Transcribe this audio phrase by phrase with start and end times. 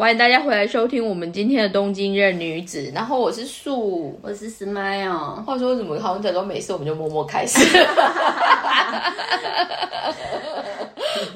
[0.00, 2.90] 欢迎大家回来收听我们今天的东京热女子。
[2.94, 5.42] 然后我是素，我是 Smile。
[5.42, 7.60] 话说怎么好像假装没事，我们就默默开始。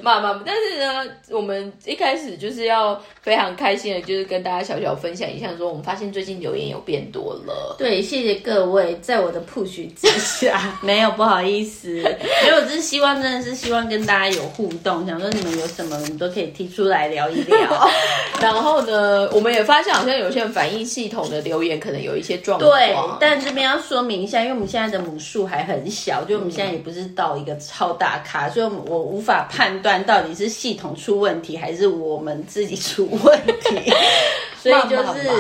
[0.05, 7.75] 妈妈，但是呢，我们一开始就是要非常开心的，就是跟大家小小分享一下，说我们发现最近留言有变多了。
[7.79, 17.89] 对，谢谢各位，在我的 push 之下， 没有不好意思，因为我只是希望，真的是希望跟大家有互动，想说你们有什么，你都可以提出来聊一聊。
[18.43, 22.71] 然后呢，我们也发现好像有些人反应系统的留言可能有一些状况。
[22.71, 33.93] 对，但这边要说明一下，因为我们现在的母数还很小，就我们现在也不是到一个超大咖，所以我无法判断到底是系统出问题还是我们自己出问题。
[34.61, 35.31] 所以就是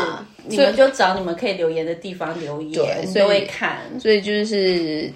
[0.46, 3.78] 你们就找你们可以留言的地方留言，所以会看。
[3.98, 5.10] 所以就是。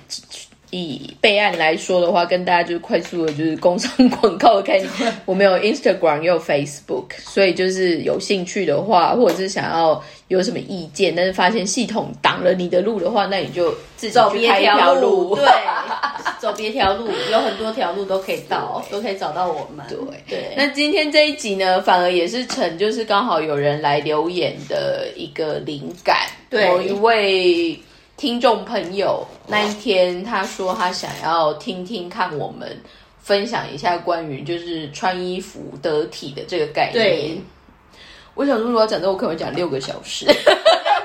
[0.71, 3.91] 以备案来说的话，跟大家就是快速的，就是工商
[4.21, 4.91] 广告的概念。
[5.25, 15.35] 我们有 Instagram，也有 Facebook，所以就是有兴趣的话，或者是想要有什么意见，但是发现系统挡了你的路的话，那你就自己走别条路。
[15.41, 15.45] 对，
[16.39, 19.87] 走别条路，有很多条路都可以到，都可以找到我们。
[19.89, 20.55] 对对。
[20.55, 26.27] 那今天这一集呢，反而也是成就是刚好有人来留言的一个灵感。
[26.51, 27.79] 对，某一位。
[28.19, 32.77] 听众朋友，那一天他说他想要听听看我们
[33.21, 36.93] 分享一下关于就是穿衣服得体的这个概念。
[36.93, 37.41] 对，
[38.35, 40.27] 我想说如果要讲这，我可能讲六个小时。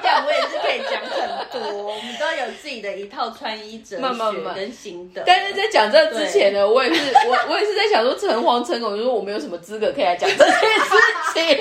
[0.01, 5.23] 讲我也是可以讲很多，我们都有自己的一套穿衣哲学跟心得。
[5.25, 10.95] 但是在讲这之前呢，我也是我我也是在想说诚惶诚恐，就说我没有什么资格可以来讲这件事
[11.35, 11.57] 情。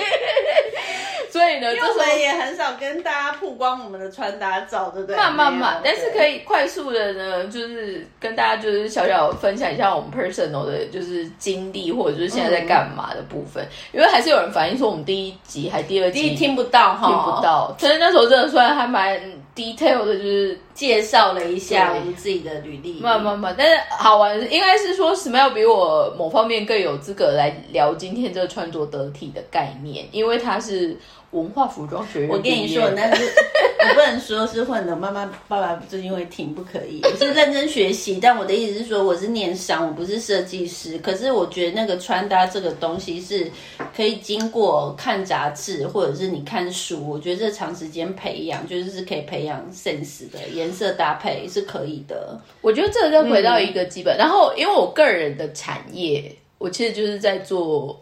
[1.33, 5.15] 所以呢，我们也很少跟大家曝光我们的穿搭照，对不对？
[5.15, 13.67] 慢慢慢，但是可以快速的呢，就是跟大家就是小小分享一下我们 personal 的，就是经历或者就是现在在干嘛的部分。
[13.91, 17.75] 因为还是有人反映说我们第一集还第二集听不到哈，听不到。
[17.79, 19.19] 所以那时候真的算还蛮
[19.55, 22.99] detail 的，就是介绍了一下我们自己的履历。
[22.99, 30.95] 慢慢慢，但是好玩应该是说 Smile 比我某方面更有资格来聊今天这个穿着得体的概念，因为他是。
[31.33, 33.23] 文化服装学院，我跟你说，那是
[33.89, 34.95] 我不能说是混的。
[34.95, 37.01] 妈妈、爸爸最近会听，不可以。
[37.03, 40.97] 我是认真学习，但我的意思是说，我是念商，我不是设计师。
[40.99, 43.51] 可是我觉得那个穿搭这个东西是
[43.95, 52.39] 可以经过看杂志，或者是你看书，我觉得这长时间培养，就是是可以培养 sense 的颜色搭配是可以的。
[52.61, 54.15] 我觉得这个就回到一个基本。
[54.17, 57.99] 然后，因为我个人的产业，我其实就是在做。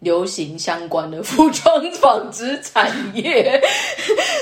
[0.00, 3.60] 流行相关的服装 纺织产业，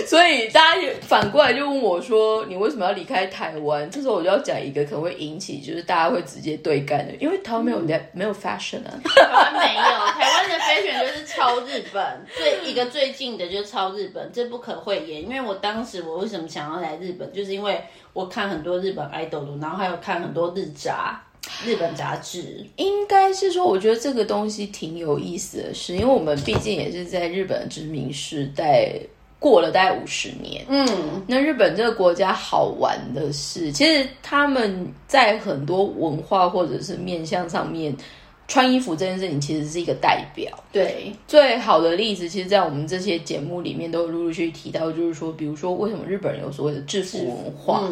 [0.06, 7.80] 所以大家反过来就问我说：“你为什么要离开台湾？”这时候我就要讲一个可能会引起就是大家会直接对干的，因为台湾没有
[8.12, 15.22] 没有 fashion 啊，台湾没有，台湾的 fashion 就是抄日本，最一个最近的就是抄日本，这不可讳言。
[15.22, 17.82] 因为我当时我为什么想要来日本，就是因为
[18.12, 21.20] 我看很多日本 idol，然后还有看很多日杂。
[21.64, 28.92] 日本杂志应该是说，我觉得这个东西挺有意思的是，因为我们毕竟也是在日本殖民时代
[29.38, 30.64] 过了大概五十年。
[30.68, 30.86] 嗯，
[31.26, 37.96] 那日本这个国家好玩的是，其实他们在很多文化或者是面向上面，
[38.48, 40.50] 穿衣服这件事情其实是一个代表。
[40.72, 47.88] 对，最好的例子，其实，在我们这些节目里面都陆陆续续提到，就是说，比如说，为什么日本人有所谓的制服文化？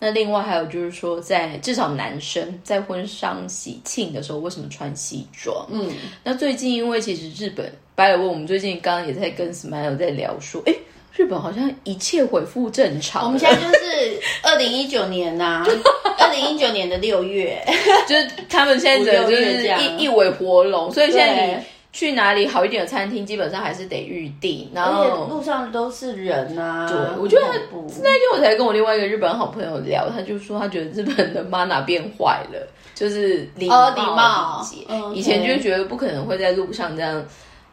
[0.00, 5.66] 那另外还有就是说，在至少男生在婚丧喜庆的时候，为什么穿西装？
[5.68, 5.90] 嗯，
[6.22, 10.74] 那最近因为其实日本，白了问我们最近刚刚也在跟 Smile 在聊说，哎，
[11.16, 13.24] 日本好像一切恢复正常。
[13.24, 15.74] 我们现在就是二零一九年呐，二
[16.38, 17.62] 零一九年的六月，
[18.08, 21.54] 就是他们现在就是一一尾活龙，所以现在你。
[21.90, 24.70] 去哪里好一点的餐厅，基本上还是得预定。
[24.74, 26.86] 然后路上都是人啊。
[26.86, 27.42] 对，我觉得
[28.02, 34.64] 那天我才跟我另外一个日本好朋友聊，他就说他觉得日本的 mana 变坏了，就是礼貌礼貌
[35.14, 37.24] 以前就觉得不可能会在路上这样。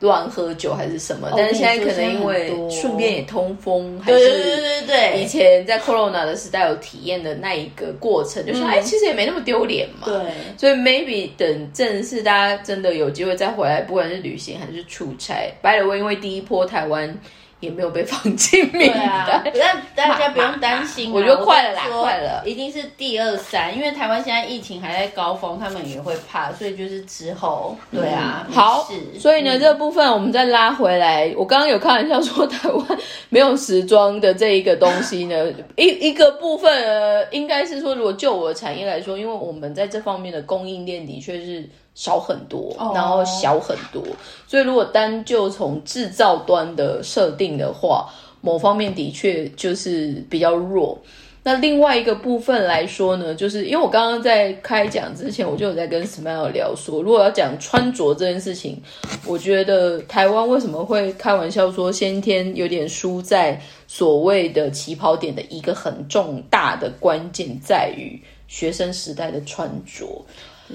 [0.06, 1.30] 乱喝酒还是什么？
[1.36, 10.06] 但是现在可能因为顺便也通风，还是对对对对以前在 Corona 的时代有体验的那一个过程，就说哎，其实也没那么丢脸嘛。
[10.06, 10.16] 对，
[10.56, 17.20] 所以 maybe 等正式大家真的有机会再回来，不管是旅行还是出差，By the way，因为第一波台湾。
[17.66, 21.12] 也没有被放进名单，但大家不用担心。
[21.12, 27.76] 我觉得快了啦，快了，一定是第二三，因为台湾现在疫情还在高峰，他们也会怕，所以就是之后。
[27.92, 28.88] 对啊，好，
[29.20, 31.34] 所以呢，这部分我们再拉回来。
[31.36, 32.86] 我刚刚有开玩笑说台湾
[33.30, 41.68] 没有时装的这一个东西呢， 一一个部分应该是说，如果就我的产业来说，因为我们在这方面的供应链的确是。
[41.96, 44.04] 少很多，然后小很多。
[44.46, 48.08] 所以如果单就从制造端的设定的话，
[48.42, 51.00] 某方面的确就是比较弱。
[51.48, 58.82] 那另外一个部分来说呢，就是因为我刚刚在开讲之前，我就有在跟 Smile 聊说，如果要讲穿着这件事情，
[59.28, 70.26] 我觉得台湾为什么会开玩笑说先天有点输在所谓的起跑点的一个很重大的关键在于学生时代的穿着，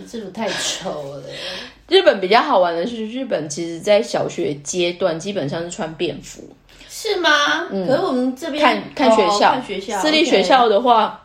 [0.09, 1.23] 制服太丑了。
[1.89, 6.43] 日本比较好玩的是，日本其实在小学阶段基本上是穿便服。
[6.89, 7.31] 是吗？
[7.71, 11.21] 嗯，可是我们这边看看学校，看学校，私立学校的话，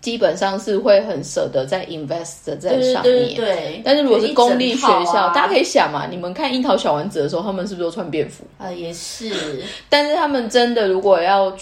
[0.00, 3.34] 基本上是会很舍得在 invest 在上面。
[3.34, 8.44] 对，但是如果是公立学校，大家可以想嘛，你们看樱桃小丸子的时候，他们是不是都穿便服？
[8.58, 9.62] 啊，也是。
[9.88, 11.54] 但是他们真的如果要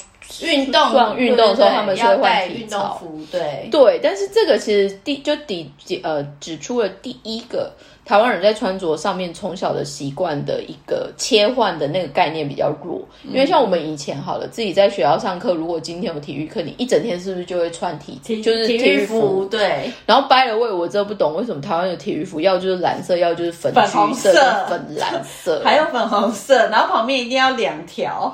[0.43, 3.21] 运动运动的时候，他们是会换运动服。
[3.31, 5.71] 对对，但是这个其实第就底
[6.03, 7.73] 呃指出了第一个。
[8.07, 19.45] 台湾人在穿着上面从小的习惯的一个切换的那个概念比较弱，因为像我们以前好了，自己在学校上课，如果今天有体育课，你一整天是不是就会穿体就是体育服？
[19.47, 19.91] 对。
[20.07, 24.33] 然后掰了位，我真的不懂为什么台湾有体育服要就是蓝色，要就是粉橘色、
[24.69, 28.33] 粉蓝色，还有粉红色，然后旁边一定要两条，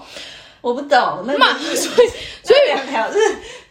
[0.62, 1.22] 我不懂。
[1.26, 2.08] 那所以
[2.42, 3.18] 所以两条是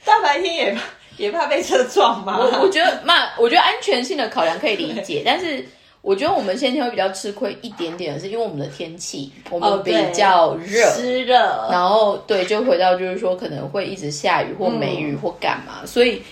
[0.05, 0.77] 大白天也
[1.17, 2.37] 也怕被车撞嘛？
[2.37, 5.65] 我我觉得嘛，我觉得安全性的考量可以理解，但是。
[6.03, 11.37] 我觉得我们先天会比较吃亏一点点的是，因为我们的天气我们比较热，湿热，
[11.69, 16.23] 然后对，就回到就是说可能会一直下雨或梅雨或干嘛，所以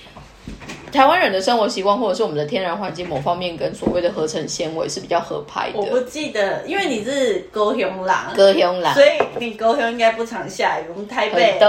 [0.91, 5.79] 台湾人的生活习惯或者是我们的天然环境某方面跟所谓的合成纤维是比较合拍的。
[5.79, 9.09] 我不记得，因为你是高雄啦，高雄啦，所以
[9.39, 10.83] 你高雄应该不常下雨。
[10.93, 11.59] 我们台北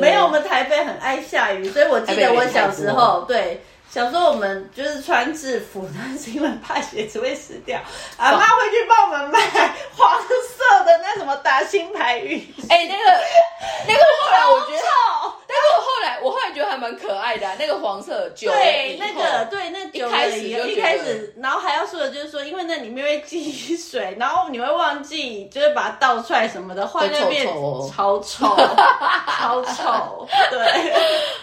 [0.00, 3.60] 没有，我们台北很爱下雨，所以我记得我小时候对。
[3.90, 7.80] 小时候我们就是穿制服，但是因为怕鞋子会湿掉，
[8.18, 9.40] 阿妈会去帮我们买
[9.96, 12.54] 黄色的那什么打新牌雨衣。
[12.68, 13.04] 哎，那个
[13.88, 14.82] 那个后来我觉得，
[15.46, 27.46] 但是我后来我后来觉得还蛮可爱的，那个黄色久对那个对那一开始一开始，然后还要说的就是说，因为那里面会积水， 然后你会忘记就是把它倒出来什么的，换那边
[27.90, 28.54] 超臭
[29.38, 30.92] 超臭，对，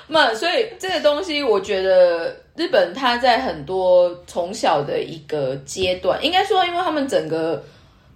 [0.08, 2.35] 那所以这个东西我觉得。
[2.56, 7.62] 日本它在很多从小的一个阶段，应该说，因为他们整个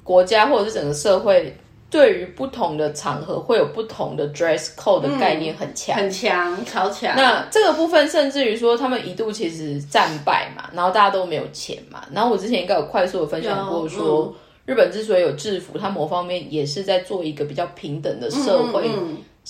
[0.04, 1.56] 国家或者是整个社会，
[1.90, 7.16] 对于不同的场合会有不同的 dress code 的概念很强，很强，超强。
[7.16, 12.06] 那这个部分甚至于说，他们一度其实战败嘛，然后大家都没有钱嘛。
[12.14, 14.34] 然后我之前应该有快速的分享过，说
[14.66, 18.90] 日本之所以有制服，它某方面也是在做一个比较平等的社会。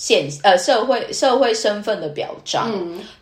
[0.00, 2.72] 现呃社会社会身份的表彰，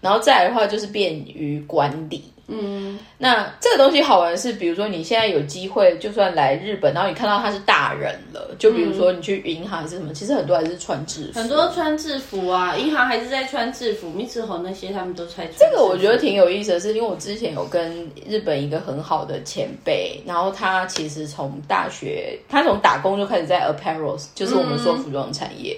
[0.00, 2.22] 然后再来的话就是便于管理。
[2.50, 15.46] 嗯，那这个东西好玩的是，比如说你现在有机会，就算来日本，然后你看到他是大人了，就比如说你去银行还是什么，其实很多还是穿制服，很多穿制服啊，银行还是在穿制服，密斯红那些他们都穿。
[15.58, 25.76] 这个我觉得挺有意思的是，因为我之前有跟日本一个很好的前辈，然后他其实从大学，他从打工就开始在 apparel，就是我们说服装产业。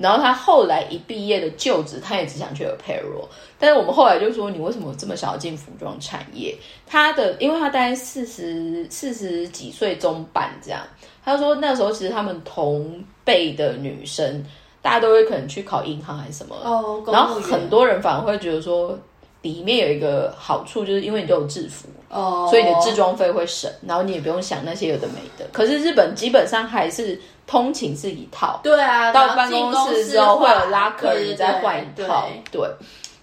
[0.00, 3.28] 然后他后来一毕业的就职，他也只想去 apparel。
[3.58, 6.56] 但是我们后来就说，你为什么这么想要进服装产业？
[6.86, 10.80] 他的，因为他大概四十四十几岁中半这样，
[11.22, 14.42] 他说那时候其实他们同辈的女生，
[14.80, 16.56] 大家都会可能去考银行还是什么。
[16.64, 17.02] 哦。
[17.06, 18.98] 然后很多人反而会觉得说，
[19.42, 25.46] 里面有一个好处，就是因为你都有制服，哦，所以你的制装费会省，然后你也不用想那些有的没的。
[25.52, 27.20] 可是日本基本上还是。
[27.50, 32.28] 通勤是一套，对啊，到办公室之后会有拉客，你再换一套。
[32.52, 32.60] 对，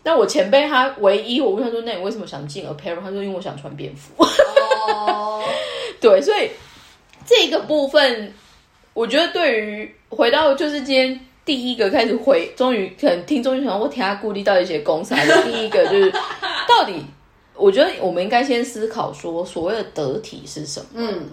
[0.03, 4.11] 那我前辈他唯一，我问他说：“那你为什么想进 apparel？” 他说：“因为我想穿便服。”
[4.91, 5.41] 哦，
[6.01, 6.51] 对，所以
[7.25, 8.33] 这个部分，
[8.93, 16.11] 我觉得对于回到就是今天第一个开始回，终于可能听众就想我听他顾虑到一些公司，还是第一个就是
[16.67, 17.01] 到底，
[17.57, 20.85] 我觉得我们应该先思考说，所谓的得体是什么？
[20.95, 21.25] 嗯。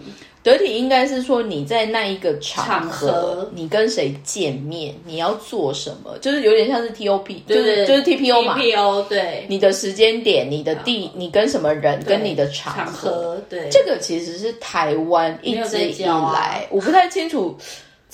[0.43, 8.55] 得体应该是说你在那一个场合，你跟谁见面，你要做什么，就是有点像是 T O P，就是就是 T P O 嘛。
[8.55, 17.57] T P O 对，你的时间点、你的地、你跟什么人、跟你的场合，对，这个其实是台湾一直以来，我不太清楚。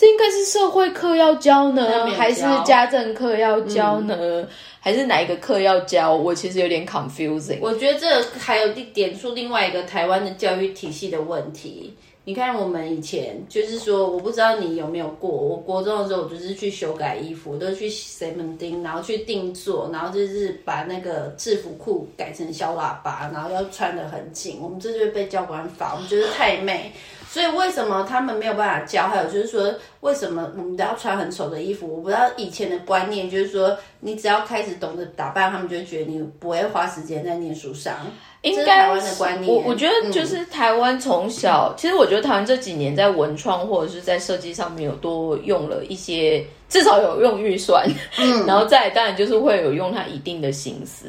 [0.01, 4.49] 这应该是社会课要教呢，还是家政课要教呢？
[4.81, 6.11] 还是哪一个课要教？
[6.15, 7.59] 我其实有点 confusing。
[7.61, 11.95] 我觉得这还有一点出另外一个台湾的教育体系的问题。
[12.25, 15.29] 你看，我们以前就是说，我不知道你有没有过。
[15.31, 24.61] 我国中的时候，我就是去修改衣服，我都去西门町，然后去定做，然后就是把那个制服裤改成小喇叭，然后要穿的很紧。
[24.63, 26.91] 我们这就会被教官罚，我们觉得太媚。
[27.33, 29.07] 所以为什么他们没有办法教？
[29.07, 31.87] 还有就是说，为什么我们都要穿很丑的衣服？
[31.87, 37.95] 我不知道以前的观念就是说，你只要开始懂得打扮，他们就会觉得你不会花时间在念书上。
[38.43, 39.55] 应该湾的观念。
[39.55, 47.87] 我我觉得就是台湾从小，其实我觉得台湾这几年在文创或者是在设计上面有多用了一些，至少有用预算，
[48.19, 51.07] 嗯， 然后再当然就是会有用它一定的心思，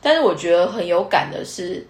[0.00, 1.84] 但是我觉得很有感的是。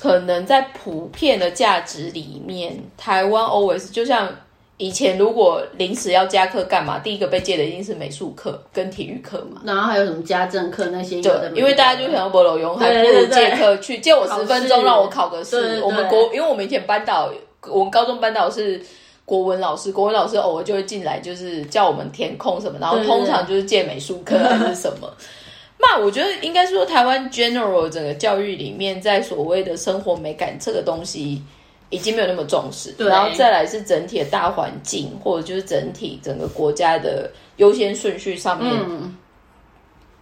[0.00, 4.28] 可能在普遍的价值里面，台湾 always 就像
[4.76, 9.62] 以前，如果临时要加课干嘛，第一个被借的一定是美术课跟体育课嘛。
[9.64, 15.80] 然后还有什么家政课那些有的没的，因为大家就想要博楼用，还不如借课去借我十分钟让我考个试。
[15.82, 17.32] 我们国，因为我们以前班导，
[17.66, 18.78] 我们高中班导是
[19.24, 25.10] 国文老师，国文老师偶尔就会进来，就是叫我们填空什么，然后通常就是借美术课还是什么。
[25.78, 31.42] 那我觉得应该说，台湾 general 整个教育里面，在所谓的生活美感这个东西，
[31.90, 32.94] 已经没有那么重视。
[32.98, 38.74] 然后再来是整体的大环境，或者就是整体整个国家的优先顺序上面，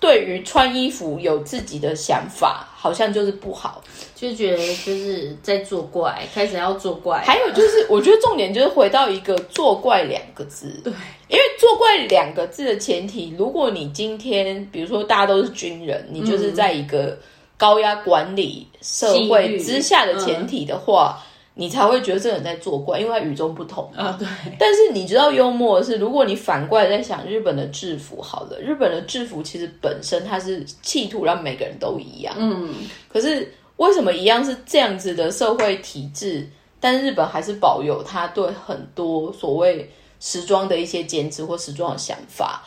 [0.05, 3.83] 对于穿衣服有自己的想法，好像就是不好，
[4.15, 7.23] 就觉得就是在作怪，开始要作怪。
[7.25, 10.79] 还有就是，我觉得重点就是回到一个“作怪”两个字。
[10.85, 10.93] 对。
[11.29, 17.19] 因为“作怪”两个字的前提，如果你今天，比如说大家都是军人，你就是在一个
[17.57, 21.24] 高压管理社会之下的前提的话，
[21.55, 24.17] 你才会觉得这个人在作怪，因为他与众不同啊。
[24.19, 24.29] 对。
[24.59, 32.35] 但是你知道幽默的是，如果你反过来在想日本的制服，好了，日本的制服其实本身它是企图让每个人都一样。
[32.39, 32.75] 嗯。
[33.09, 36.49] 可是为什么一样是这样子的社会体制，
[36.81, 39.91] 但日本还是保有它对很多所谓。
[40.21, 42.63] 时装的一些坚持或时装的想法，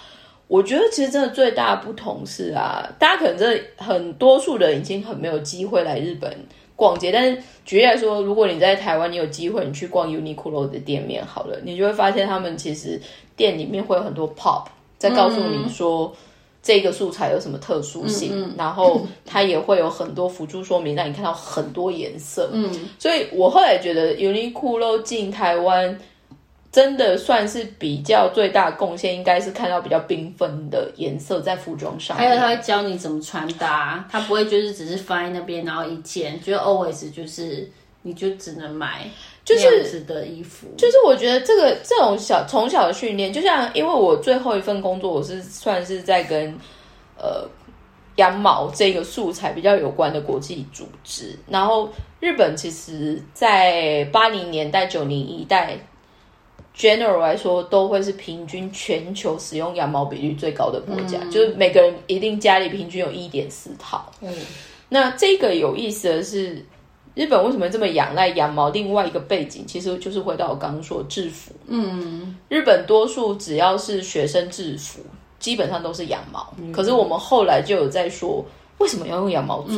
[0.47, 6.31] 我觉得其实真的最大的不同是啊，大家可能真的很多数人已经很没有机会来日本
[6.77, 13.01] 逛街，但是举例来说，如果你在台湾，你有机会你去逛 Uniqlo 的店面好了，你就会发现他们其实
[13.35, 14.65] 店里面会有很多 pop
[14.97, 16.15] 在告诉你说
[16.61, 22.49] 这个素材有什么特殊性，然后它也会有很多辅助说明，让你看到很多颜色。
[22.53, 25.99] 嗯，所以我后来觉得 Uniqlo 进台湾。
[26.69, 32.15] 真的算是比较最大贡献，应该是看到比较缤纷的颜色在服装上。
[32.15, 37.67] 还有他会教你怎么穿搭，他不会就是只是放在那边，然后一件，就 always 就是
[38.01, 39.09] 你就只能买
[39.45, 40.67] 就是的衣服。
[40.77, 46.53] 就是我觉得这个这种小从小的训练，就像因为我最后一份工作，我是算是在跟
[47.17, 47.49] 呃
[48.17, 55.79] 羊毛这个素材比较有关的国际组织，然后日本其实在八零年代九零一代。
[56.77, 64.05] General 来说，都会是平均全球使用羊毛比率最高的国家，就是每个人一定家里平均有一点四套。
[64.21, 64.31] 嗯，
[64.89, 66.63] 那这个有意思的是，
[67.15, 68.69] 日本为什么这么仰赖羊毛？
[68.69, 71.51] 另外一个背景其实就是回到我刚刚说制服。
[71.65, 75.01] 嗯，日本多数只要是学生制服，
[75.39, 76.53] 基本上都是羊毛。
[76.71, 78.45] 可是我们后来就有在说，
[78.77, 79.77] 为什么要用羊毛做？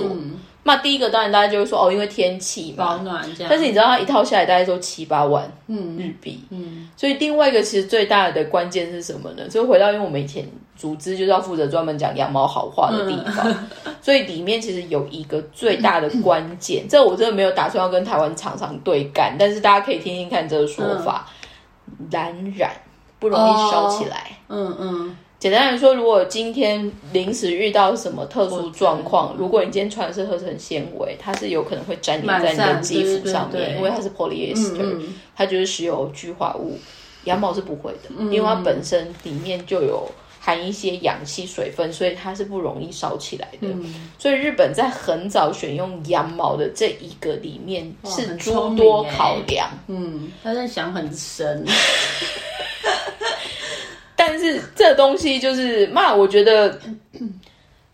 [0.64, 3.50] 那第一个当然大家就会说哦，因为天气保暖这样。
[3.50, 9.48] 但是你知道它一套下来大概都七八万日币，嗯，所以另外一个其实最大的关键是什么呢？
[9.50, 13.68] 就回到因为我们以前组织就是要负责专门讲羊毛好话的地方，
[14.02, 21.26] 所以里面其实有一个最大的关键，这我真的没有打算要跟台湾厂商对干，但是大家可以听听看这个说法，
[22.12, 22.72] 蓝染
[23.18, 25.18] 不容易烧起来，嗯嗯。
[25.40, 35.00] 简单来说，如果今天临时遇到什么特殊状况，如果你今天穿的是合成纤维，它是有可能会粘连在你的肌肤上面，因为它是 polyester，
[35.34, 36.78] 它就是石油聚化物。
[37.26, 43.68] 羊毛是不会的，因为它本身里面就有含一些氧气、水分，所以它是不容易烧起来的。
[44.18, 49.70] 所以日本在很早选用羊毛的这一个里面是诸多考量。
[49.88, 51.66] 嗯，他在想很深。
[54.22, 56.78] 但是这东西就是嘛，我觉得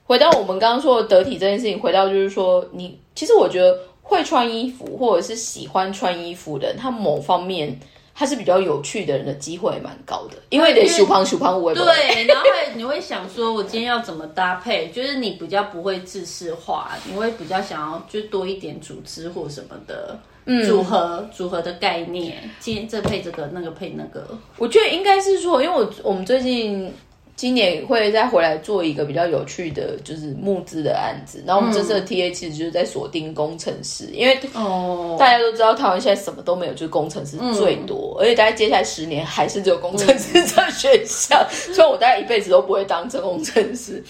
[0.05, 7.79] 回到我们刚刚说的得体这件事情，回到就是说，你其实我觉得会穿衣服或者是喜欢穿衣服的人，他某方面
[8.15, 14.88] 他是比较有趣的人的机会蛮高的，因为得修胖修胖我对，然后会你会想说，我今天要怎么搭配？
[14.89, 20.20] 就是你比较不会自私化，你会比较想要就多一点组织或什么的。
[20.68, 24.28] 组合组合的概念，今天这配这个，那个配那个。
[24.58, 26.92] 我觉得应该是说，因为我我们最近
[27.36, 31.44] 今年会再回来做一个比较有趣的，就是募资的案子。
[31.46, 44.02] 然后我们这次的 TA 其实就是在锁定工程师，因为哦，大家都知道台湾现在什么都没有，就是工程师最多，而且大概接下来十年还是只有工程师这学校， 所以我大概一辈子都不会当成工程师。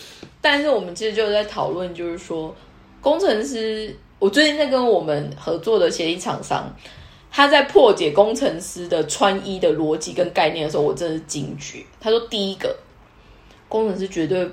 [0.41, 2.53] 但是我们其实就在讨论，就是说
[3.01, 6.73] 工程师，我最近在跟我们合作的协议厂商，
[7.31, 11.85] 他在破解工程师的穿衣的逻辑跟概念的时候，我真的是惊觉。
[11.99, 12.75] 他说，第一个。
[13.67, 14.47] 工程师绝对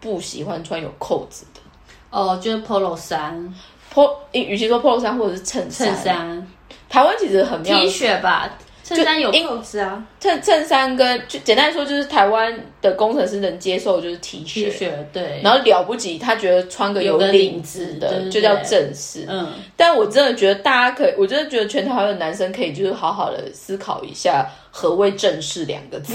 [0.00, 1.60] 不喜欢穿有扣子的
[2.08, 3.52] 哦，就是 polo 衫
[3.92, 6.46] ，polo 与其说 polo 衫或者是衬衫，
[6.88, 8.48] 台湾其实很妙，T 恤吧。
[8.84, 19.24] 衬衫有扣子啊，衬衬衫跟就简单来说，就是台湾的工程师能接受就是 T 恤，T 恤，对，然后了不起，他觉得穿个有领子的就叫正式。
[19.26, 26.14] 嗯，但我真的觉得大家可以，我真的觉得全台湾的男生可以就是好好的思考一下何谓正式两个字。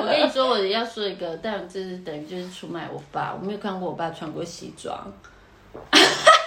[0.00, 5.12] 我跟你说，我要说一个，但这是等于就是出卖我爸，我没有看过我爸穿过西装。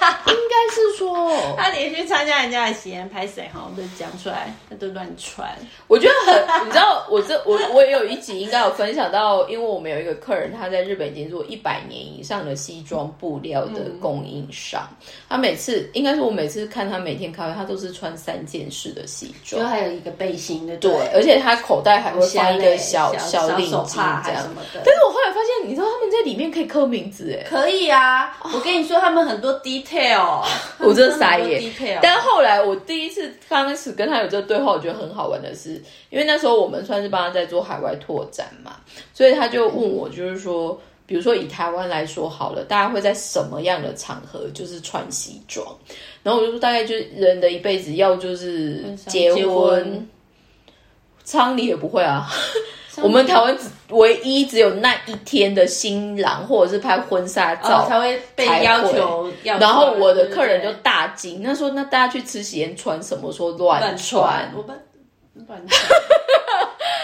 [0.28, 5.50] 应该是说， 他连续参加人家的喜宴拍谁哈，都讲出来，他都乱穿。
[5.88, 14.88] 我觉得很，你知道，我这我我也有一集应该有分享到，因为我们有一个客人，他在日本已经做一百年以上的西装布料的供应商。
[15.28, 24.48] 他每次，应该是我每次看他每天开会，他都是穿三件式的西装，就还有一个背心的，对，而且他口袋还会放一个小小领巾这样。
[24.74, 28.38] 但是我后来发现，你知道他们在里面可以刻名字，哎，可以啊。
[28.54, 29.95] 我跟你说，他们很多 detail。
[30.80, 31.62] 我真的 傻眼，
[32.02, 38.78] 但后来我第一次刚开始跟他有这个对话，我觉得很好玩的是，因为那时候我们算是帮他在做海外拓展嘛，
[39.14, 45.66] 所以他就问我，就是说，比如说以台湾来说好了，大家会在什么样的场合就是穿西装？
[46.24, 50.08] 然后我就说，大概就是人的一辈子要就是结婚，
[51.24, 52.28] 丧礼也不会啊。
[53.02, 63.32] 我们台湾只唯一只有那一天的新郎或者是拍婚纱照才会被要求要，然后我的客人就大惊，那说：“那大家去吃喜宴穿什么？
[63.32, 65.68] 说乱穿，乱穿。”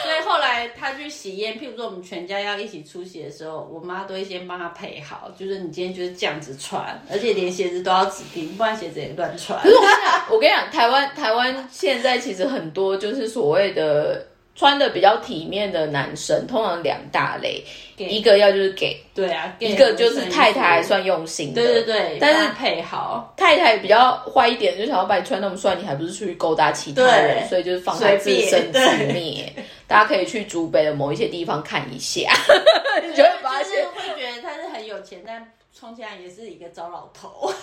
[0.03, 9.59] 所以后来他去喜宴，譬如说我们全家要一起出席的时候，我妈都会先帮他配好，就是你今天就是这样子穿，而且连鞋子都要指定，不然鞋子也乱穿。
[9.61, 14.25] 可是我跟你讲，我跟你讲，台湾台湾现在其实很多就是所谓的。
[14.55, 17.63] 穿的比较体面的男生，通常两大类，
[17.97, 23.33] 一个要就是给，对啊，一个就是太太还算用心的，对对对，但是配好。
[23.37, 28.79] 太太比较坏一点，就想要把你穿那么帅，你还不是出去勾搭其他人，所以就是放在自身自
[29.13, 29.51] 灭。
[29.87, 32.31] 大家可以去竹北的某一些地方看一下，
[33.03, 35.45] 你就会发现会觉得他是很有钱，但
[35.77, 37.51] 充其量也是一个糟老头。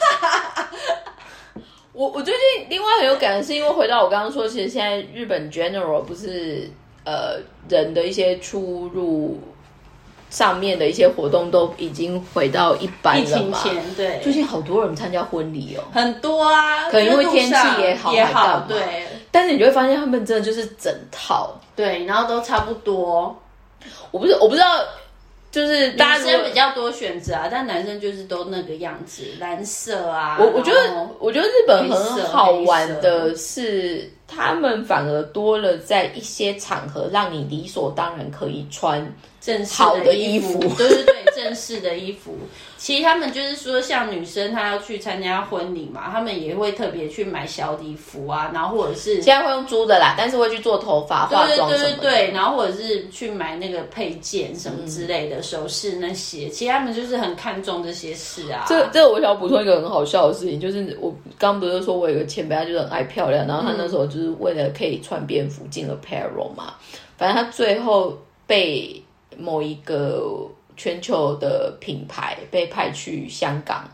[1.94, 6.70] 我我最近另外很有感的是，因为回到我刚刚说，其实现在日本 general 不是
[7.08, 7.40] 呃
[7.70, 9.40] 人的一些出入
[10.28, 13.58] 上面的一些活动都已经回到一般了嘛？
[13.96, 19.06] 对，最近好多人参加婚礼哦，很多啊，可能因为天气也好，也好，对。
[19.30, 23.34] 但是你就会发现他们真的就是整套，对，然后都差不多。
[24.10, 24.66] 我不是我不知道。
[25.50, 30.36] 就是男生比较多选择啊，但男生就是都那个样子，蓝色啊。
[30.38, 39.04] 我我觉得，我觉得日本很好玩的是，他们反而多了在一些场合让你理所当然可以穿
[39.40, 42.36] 正式好的衣服， 对对对，正式的衣服。
[42.78, 51.96] 其实他们就是说，像女生她要去参加婚礼嘛，他们也会特别去买小礼服啊，然后或者是现在会用租的啦，但是会去做头发、化妆什么的。
[52.00, 58.66] 对，然后或者是去买那个配件什么之类的首饰那些，其实他们就是很看重这些事啊。
[58.68, 66.74] 这这我想补充一个很好笑的事情，就是我刚不是说我有个前辈，他就是很爱漂亮，然后他那时候就是为了可以穿便服进了 Paro 嘛，
[67.16, 69.02] 反正他最后被
[69.36, 70.48] 某一个。
[70.78, 73.84] 全球的品牌被派去香港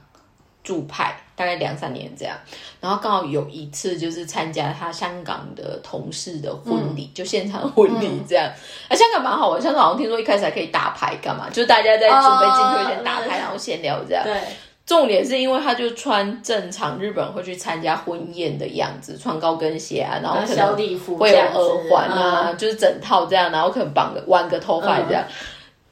[0.62, 2.36] 驻派，大概两三年这样。
[2.80, 8.46] 然后刚好有一次就是参加他香港的同事的婚礼，就现场婚礼这样。
[8.88, 14.22] 啊，香港蛮好玩，香港好像听说一开始还可以打牌干嘛，就是大家在准备进去前打牌，然后闲聊这样。
[14.22, 14.38] 对，
[14.86, 20.76] 重点是因为他就穿正常日本会去参加婚宴的样子，穿高跟鞋啊，然后可能
[21.18, 25.24] 会有耳环啊，就是整套这样，然后可能绑个挽个头发这样。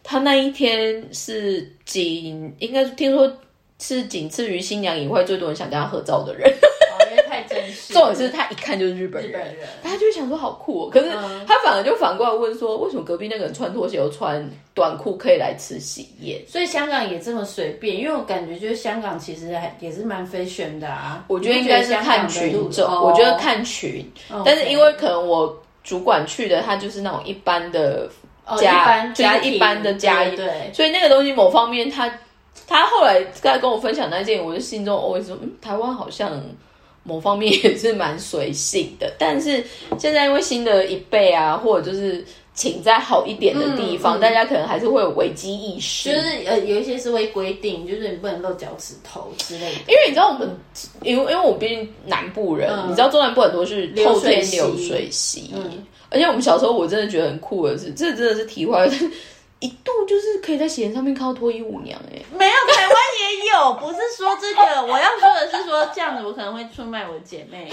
[0.03, 3.33] 他那一天是仅应该听说
[3.79, 6.53] 是仅次于新娘以外最多人想跟他合照的人，
[7.11, 10.91] 因为太真重点是他一看就是日本人，大家就会想说好酷哦。
[10.91, 11.11] 可是
[11.47, 16.41] 他反而就反过来问说，为什么隔壁那个人穿拖鞋又穿短裤可以来吃喜宴？
[16.47, 17.97] 所以香港也这么随便？
[17.97, 21.25] 因为我感觉就是香港其实还也是蛮 fashion 的啊。
[21.29, 24.05] 我觉得应该是看群众，我觉得看群。
[24.45, 28.09] 但是因为可能我主管去的，他就是那种一般的
[28.59, 32.13] 家，就是一般的家，对，所以那个东西某方面他。
[32.69, 36.41] 他后来在跟我分享那件，我就心中 always 说，嗯，台湾好像
[37.03, 39.13] 某方面也是蛮随性的。
[39.19, 39.63] 但是
[39.99, 42.25] 现在因为新的一辈啊，或者就是
[42.55, 46.13] 请在好一点的地方，大家可能还是会有危机意识。
[46.15, 49.81] 就是呃，有一些是会规定，就是你不能露脚趾头之类的。
[49.89, 50.49] 因为你知道我们，
[51.03, 55.53] 因为因为我毕竟南部人，你知道中南部很多是透天流水席，
[56.13, 58.89] 而且我们小时候我真的觉得很酷的是，这真的是题外。
[59.61, 67.71] 一度就是可以在鞋上面看到脱衣舞娘哎，没有台湾也有，不是说这个，我要说的是说这样子我可能会出卖我姐妹。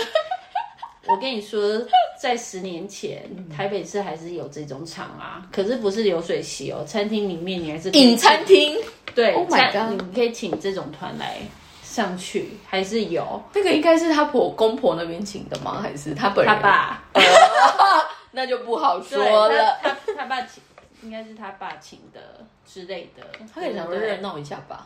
[1.08, 1.82] 我跟你说，
[2.22, 8.78] 在十年前台北市还是有这种场啊，可是不是流水席哦，餐厅里面你还是饮餐厅，
[9.16, 11.38] 对，Oh my god，你可以请这种团来
[11.84, 13.42] 上去，还是有。
[13.56, 15.80] 那个应该是他婆公婆那边请的吗？
[15.82, 16.54] 还是他本人？
[16.54, 17.04] 他爸？
[18.32, 19.78] 那就不好说了。
[19.82, 20.62] 他他爸请。
[21.02, 23.24] 应该是他爸请的之类的，
[23.56, 24.86] 他可以想热闹一下吧。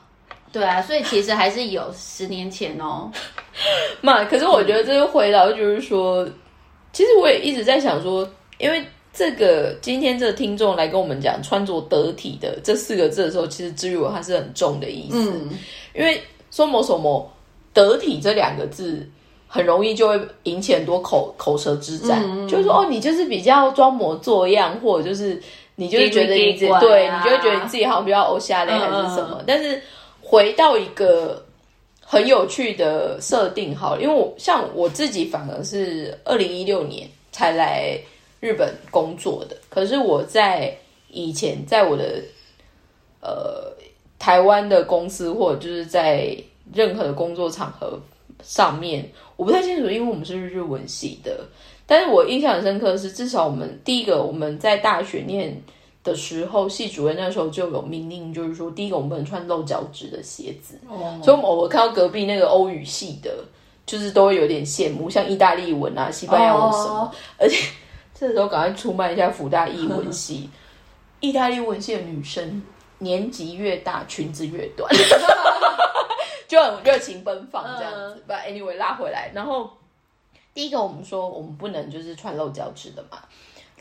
[0.52, 3.12] 对啊，所以其实还是有十年前哦。
[4.00, 6.24] 嘛，可是我觉得这个回答就是说，
[6.92, 15.18] 其实我也一直在想说，因为这个今天这个听众来跟我们讲穿着得体的这四个字的时候，其实至于我它是很重的意思。
[15.18, 15.50] 嗯，
[15.96, 17.28] 因为说某什么
[17.74, 19.10] 得体这两个字，
[19.54, 25.42] 很容易就会引起很多口口舌之战，就是说哦，你就是比较装模作样，或者就是。
[25.76, 29.42] 你就是觉得你自己对，你就会觉得你自己好像比较欧夏类还是什么？
[29.48, 29.82] 但是
[30.22, 31.44] 回到一个
[32.00, 38.00] 很有趣的设定，好，因为我像我自己反而是二零一六年才来
[38.40, 40.78] 日本工作的，可是我在
[41.10, 42.22] 以前在我的
[43.20, 43.74] 呃
[44.20, 46.38] 台湾的公司或者就是在
[46.72, 48.00] 任何的工作场合
[48.44, 51.46] 上面，我不太清楚，因为我们是日文系的。
[51.86, 55.62] 但是我印象很深刻的是，至少我们第一个我们在大学念
[56.04, 60.80] 的时候，系主任那时候就有命令，就是说，第一个我们不能穿露脚趾的鞋子。
[60.90, 63.44] 哦，所以我偶尔看到隔壁那个欧语系的，
[63.86, 67.12] 就是都会有点羡慕，像意大利文啊、西班牙文什么。
[67.38, 67.70] 而且
[68.14, 70.50] 这时候赶快出卖一下福大译文系，
[71.20, 72.62] 意大利文系的女生
[73.00, 74.90] 年纪越大，裙子越短，
[76.54, 78.24] 就很热情奔放这样子。
[78.28, 79.70] 把 anyway 拉回来，然后。
[80.56, 83.18] 第一个，我们说我们不能就是穿露脚趾的嘛。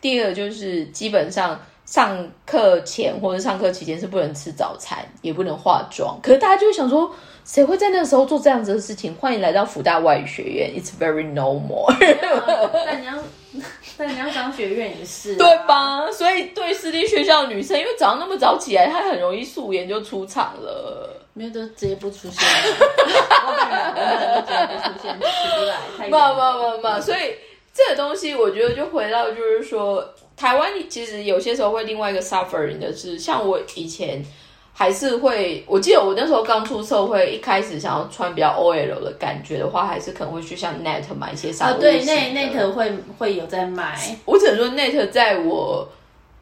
[0.00, 6.18] 第二个就是基本上上课前或者上课期间是不能吃早餐，也不能化妆。
[6.22, 9.14] 可是大家就会想说，谁会在那个时候做这样子的事情？
[9.16, 11.94] 欢迎来到福大外语学院，It's very normal。
[12.86, 13.18] 但你要，
[13.98, 16.10] 但你要商学院也是，对吧？
[16.10, 21.18] 所以对私立学校的女生，因为早上那么早起来，她很容易素颜就出场了。
[21.34, 27.34] 没有都直接不出现，我本人我本人都直接不出现，起不来，太嘛嘛嘛嘛，所以
[27.72, 34.22] 这个东西我觉得就回到就是说，台湾其实有些时候会另外一个 suffering 的是，像我以前
[34.74, 45.86] 还是会，我记得我那时候刚出社会，一开始想要穿比较 OL 的感觉的话，还是可能会去像 Net 买一些商务啊，对，Net Net 会会有在买，我只能说 Net 在我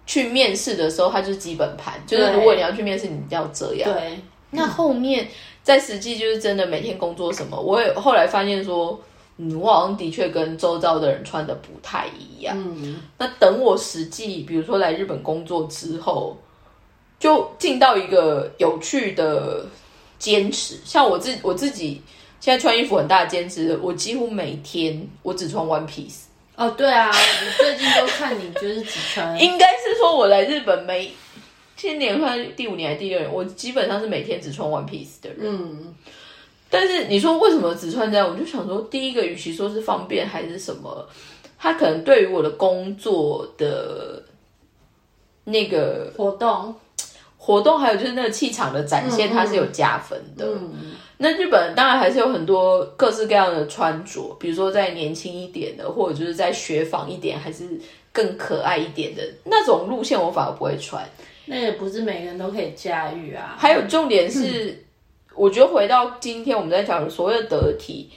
[0.06, 4.18] 去面试的时候，它就是基本盘，就是如果你要去面试，你一定要这样，对。
[4.52, 5.28] 那后面
[5.62, 8.98] 在实际就是真的每天工作什么，我也后来发现说，
[9.36, 12.56] 嗯，我好像的确跟周遭的人穿的不太一样。
[12.58, 16.36] 嗯，那等我实际比如说来日本工作之后，
[17.20, 19.64] 就进到一个有趣的
[20.18, 20.74] 坚持。
[20.84, 22.02] 像我自我自己
[22.40, 26.22] 现在穿衣服很大的坚持，我几乎每天我只穿 one piece。
[26.56, 31.08] 哦，对啊，我最近都看你就是只穿， 应该是说我来日本没。
[31.76, 33.32] 今年快第五年还是第六年？
[33.32, 35.38] 我基本上是每天只穿 one piece 的人。
[35.40, 35.94] 嗯，
[36.68, 38.28] 但是你说为什么只穿这样？
[38.28, 41.08] 我就想说，第一个，与其说是方便还是什么，
[41.58, 44.22] 它可能对于我的工作的
[45.44, 46.74] 那个活动、
[47.42, 50.44] 活动，还有就是那个气场的展现，它是有加分的。
[50.44, 57.80] 嗯，那日本当然还是有很多各式各样的穿着，比如说在年轻一点的，或者就是在雪纺一点，还是
[58.12, 61.02] 更可爱一点的那种路线，我反而不会穿。
[61.46, 63.56] 那也不是每个人都可以驾驭啊。
[63.58, 64.84] 还有重点是，
[65.34, 68.10] 我觉得回到今天我们在讲所谓的得体，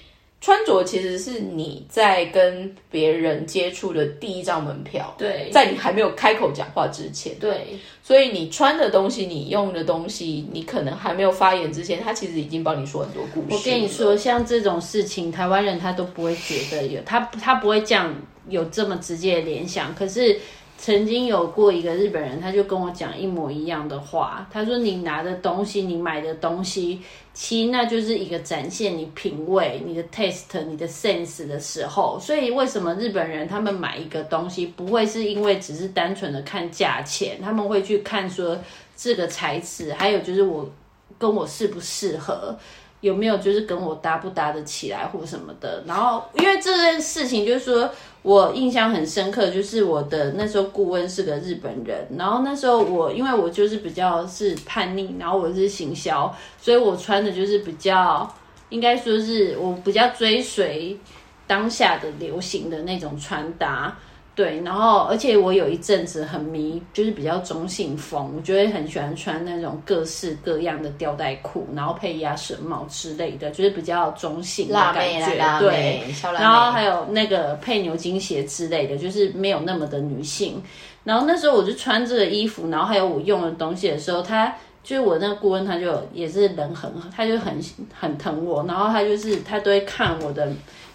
[0.44, 13.48] 穿着其实是你在跟别人接触的第一张门票，对，在你还没有开口讲话之前，对，所以你穿的东西，你用的东西，你可能还没有发言之前，他其实已经帮你说很多故事。
[13.52, 18.14] 我跟你说，像这种事情，台湾人他都不会觉得有，他他不会这样
[18.50, 20.38] 有这么直接的联想，可是。
[20.84, 24.46] 曾经有过一个日本人，他就跟我讲一模一样的话。
[24.52, 27.00] 他说：“你拿的东西，你买的东西，
[27.34, 32.20] 其实那就是一个展现你品味、你的 taste、你的 sense 的时候。
[32.20, 38.60] 所以为什么日本人他们买一个东西，不会是因为只是单纯的看价钱，他们会去看说
[38.98, 40.70] 这个材质，还有就是我
[41.18, 42.54] 跟我适不适合。”
[43.00, 45.84] 有没有就是跟我搭不搭得起来或什么的？
[45.86, 47.90] 然后因为这件事情，就是说
[48.24, 58.34] 我印象很深刻，就是我的那时候顾问是个日本人，然后那时候我因为我就是比较是叛逆，然后我是行销，所以我穿的就是比较
[58.70, 60.98] 应该说是我比较追随
[61.46, 63.96] 当下的流行的那种穿搭。
[64.36, 75.60] 对，然后而且我有一阵子很迷，就是比较中性风，我觉得很喜欢穿那种各式各样的吊带裤，然后配鸭舌帽之类的，就是比较中性的感觉。
[75.60, 80.60] 对，然后还有那个配牛津鞋之类的，就是没有那么的女性。
[81.04, 84.52] 然后那时候我就穿这个衣服，然后还有我用的东西的时候，他
[84.84, 87.54] 就是我那个顾问，他就也是人很，他就很
[87.94, 90.52] 很疼我，然后他就是他都会看我的。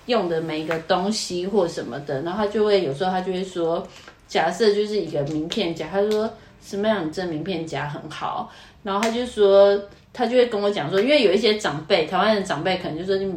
[0.08, 3.86] 用的每一个东西或什么的，然后他就会有时候他就会说，
[4.26, 6.28] 假设就是一个名片夹，他说
[6.60, 8.50] 什么样这名片夹很好，
[8.82, 9.80] 然后他就说
[10.12, 13.32] 他就会跟我讲说，因为有一些长辈，台湾的长辈可能就说你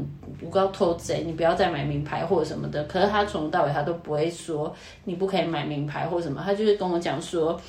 [0.50, 7.60] 不要偷贼，你不要再买名牌或者什么的，可是他从头到尾他都不会说你不可以买名牌或什么，他就是跟我讲说，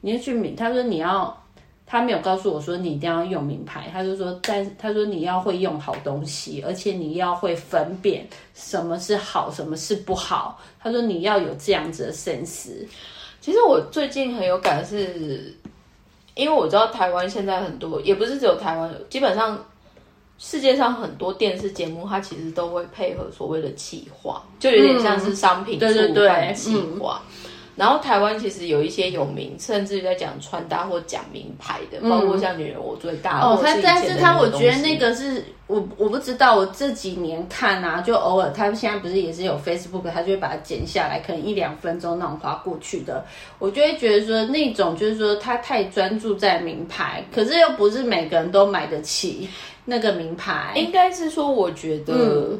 [0.00, 1.36] 你要去名，他说你要。
[1.86, 10.58] 他没有告诉我说你一定要用名牌，他就说，但他说你要会用好东西，而且你要会分辨什么是好，什么是不好。
[10.80, 12.70] 他说你要有这样子的 sense。
[13.40, 15.54] 其实我最近很有感是，
[16.34, 19.62] 因为我知道台湾现在很多，也不是只有台湾，基本上
[20.38, 25.86] 世界上很多电视节目，它其实都会配合所谓的企划，就有点像是商品触
[26.26, 27.20] 犯企划。
[27.74, 43.24] 然后台湾其实有一些有名，甚至在讲穿搭或讲名牌的，包括像女人我最大哦，他但是他我觉得那个是我我不知道，我这几年看啊，就偶尔他现在不是也是有 Facebook，他就会把它剪下来，可能一两分钟那种划过去的，
[43.58, 49.48] 我就会觉得说那种就是说他太专注在名牌，可是又不是每个人都买得起
[49.86, 52.58] 那个名牌，应该是说我觉得。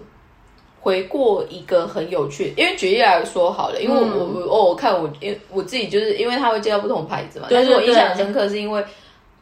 [0.82, 8.84] 回过一个很有趣，因为举例来说好了，因为我我哦，我看我因为我自己就是因为他会介绍不同牌子嘛，但是我印象深刻是因为，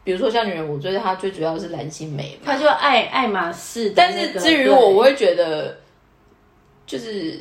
[0.03, 5.75] 比如说像女人，我觉得它最主要是蓝心湄，它就爱爱马仕，但是至于我，我会觉得
[6.85, 7.39] 就是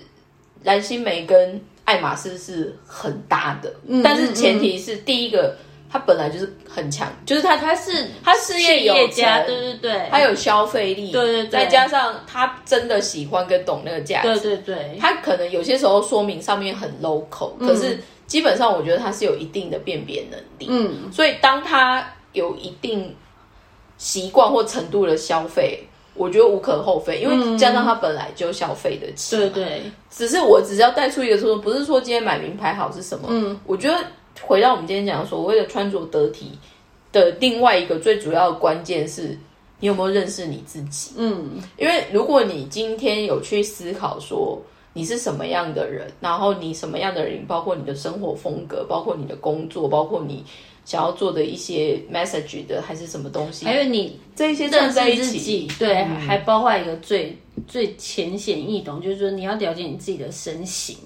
[0.63, 3.71] 蓝心湄跟爱马仕是很搭的，
[4.03, 5.55] 但是前提是第一个。
[5.93, 17.99] 他本来就是很强，就是他他是他事业有成，对对对，他有消费力，对对对，再加上他真的喜欢跟懂那个价值，对对对，他可能有些时候说明上面很 local，可是
[18.29, 23.13] 基本上我觉得他是有一定的辨别能力，嗯，所以当他有一定
[23.99, 25.83] 习惯或程度的消费，
[26.15, 33.99] 我觉得无可厚非，因为加上他本来就消费得起，对对，只是我只是要带出一个说，不是说今天买名牌好是什么，嗯，我觉得。
[34.43, 36.53] 回到我们今天讲所谓的穿着得体
[37.13, 39.39] 的另外一个最主要的关键是，
[39.79, 41.13] 你有没有认识你自己？
[41.17, 44.61] 嗯，因为如果你今天有去思考说
[44.93, 50.45] 你是什么样的人，然后你什么样的人，包括你的生活风格，包括你的工作，包括你
[50.85, 57.37] 想要做的一些 message 的还是什么东西，还有你这些站在一起，对，还包括一个最
[57.69, 60.97] 最浅显易懂，就是说你要了解你自己的身形。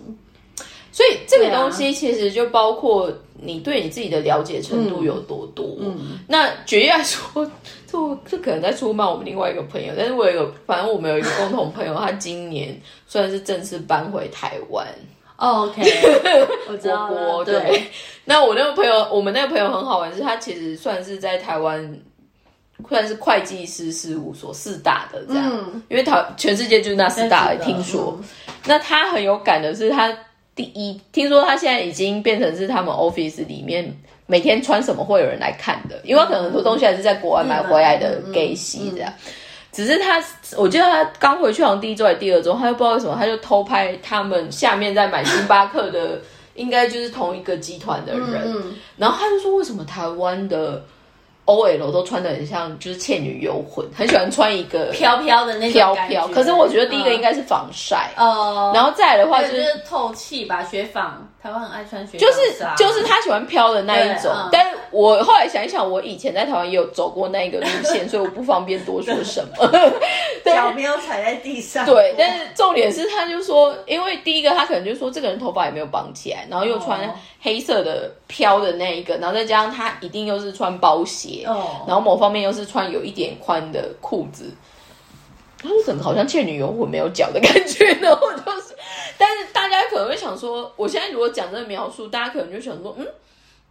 [0.95, 5.77] 所以这个东西其实就包括你对你自己的了解程度有多多。
[6.29, 7.45] 那举例来说，
[7.91, 14.87] 这这可能在出卖我们另外一个朋友，但是我有一个，反正我们有一个共同朋友，他今年算是正式搬回台湾。
[15.35, 15.83] OK，
[16.71, 17.43] 我知道。
[17.43, 17.83] 对，
[18.25, 22.01] 那我那个朋友，我们那个朋友很好玩，是他其实算是在台湾
[22.89, 28.17] 算是会计师事务所四大的这样，因为台全世界就是那四大，听说。
[28.65, 30.17] 那他很有感的是他。
[30.55, 33.95] 第一，听说他现在已经变成是他们 office 里面
[34.27, 39.13] 每天穿什么会有人来看的，因为可能很多东西还是在国外买回来的给洗这样。
[39.73, 40.23] 只是他，
[40.57, 46.21] 我记得他刚回去好像第一周还是第二周，他又不知道为什么，他就偷拍他们下面在买星巴克的，
[46.55, 48.63] 应该就是同一个集团的人。
[48.97, 50.81] 然后他就说，为什么台湾的
[51.47, 56.29] OL 都穿的很像，就是《倩女幽魂》，很喜欢穿一个飘飘的那种飘飘。
[56.29, 64.33] 可是我觉得第一个应该是防晒，哦，然后再来的话就是透气吧，雪纺，台湾很爱穿雪纺就是就是他喜欢飘的那一种。
[64.35, 64.49] 嗯。
[64.51, 69.71] 但是我后来想一想，我以前在台湾也有走过那一个路线， 所以我不方便多说什么。
[70.43, 81.85] 脚没有踩在地上，对，但是重点是，他就说，因为第一个他可能就说这个人头发也没有绑起来，然后又穿哦黑色的飘的那一个，然后再加上他一定又是穿包鞋，哦。
[81.87, 84.51] 然后某方面又是穿有一点宽的裤子，
[85.63, 88.74] 他说整个好像倩女幽魂没有脚的感觉，然后就是，
[89.19, 93.07] 但是大家可能会想说，我现在如果讲这个描述，大家可能就想说，嗯。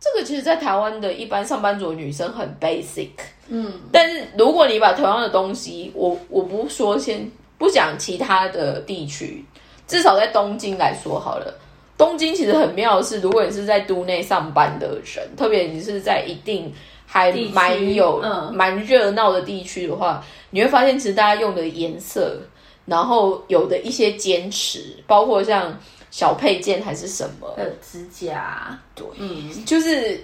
[0.06, 3.08] 这个其实，在台湾的一般上班族女生很 basic，
[3.48, 7.26] 嗯，但是如果你把同样的东西，我我不说先
[7.58, 9.42] 不讲其他的地区，
[9.88, 11.58] 至少在东京来说好了。
[11.98, 16.70] 东京其实很妙的是，如果你是在都内上班的人，特别你是在一定
[17.06, 22.38] 还蛮有嗯蛮热闹的地区的话，你会发现其实大家用的颜色，
[22.86, 25.78] 然后有的一些坚持，包括像
[26.12, 30.24] 小配件还是什么，还有指甲，对，嗯，就是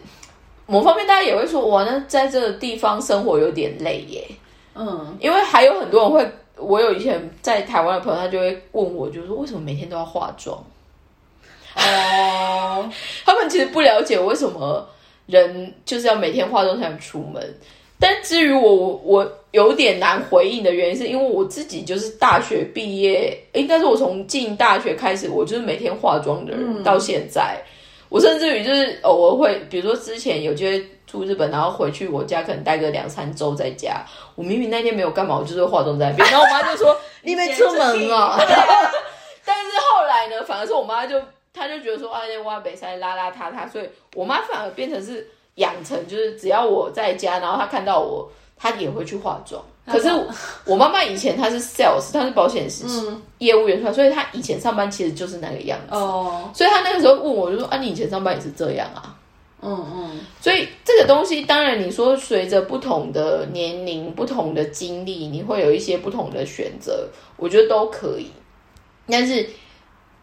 [0.65, 4.27] 某方面大家也会说，哇，那在这个地方生活有点累耶。
[4.75, 10.57] 嗯，因为还有很多人会，我有以前在台湾的朋友，他就会问我，就是说为什么每天都要化妆？
[11.75, 12.89] 哦，
[13.25, 14.87] 他们其实不了解为什么
[15.25, 17.57] 人就是要每天化妆才能出门。
[17.99, 27.57] 但至于我，我我有点难回应的原因，是因为我自己就是大学毕业，应该是我从进大学开始，我就是每天化妆的人，到现在，
[28.09, 38.37] 我甚至于就是偶尔会，比如说之前有机会住日本，然后回去我家可能待个两三周在家，我明明那天没有干嘛，我就是化妆在那边，然后我妈就说 你没出门啊，
[39.43, 41.19] 但是后来呢，反而是我妈就
[41.51, 49.63] 她就觉得说，啊，那挖北塞邋邋遢遢，所以我妈反而变成是养成，就是只要我在家，然后她看到我，她也会去化妆。
[49.87, 50.07] 可是
[50.65, 52.85] 我妈妈以前她是 sales，她是保险师、
[53.39, 55.95] 业务员出来，所以她以前上班其实就是那个样子。
[55.95, 59.15] 哦，所以她那个时候问我，就说啊，你以前上班也是这样啊？
[59.61, 68.31] 嗯嗯，所以这个东西，当然你说随着不同的年龄、不同的经历，你会有一些不同的选择，我觉得都可以。
[69.05, 69.49] 但是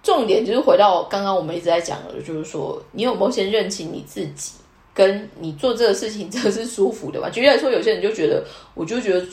[0.03, 4.53] 重点就是回到刚刚我们一直在讲的，就是说你有没有先认清你自己，
[4.96, 7.28] 跟你做这个事情 真的是舒服的吧？
[7.28, 8.42] 举例来说，有些人就觉得，
[8.74, 9.24] 我就觉得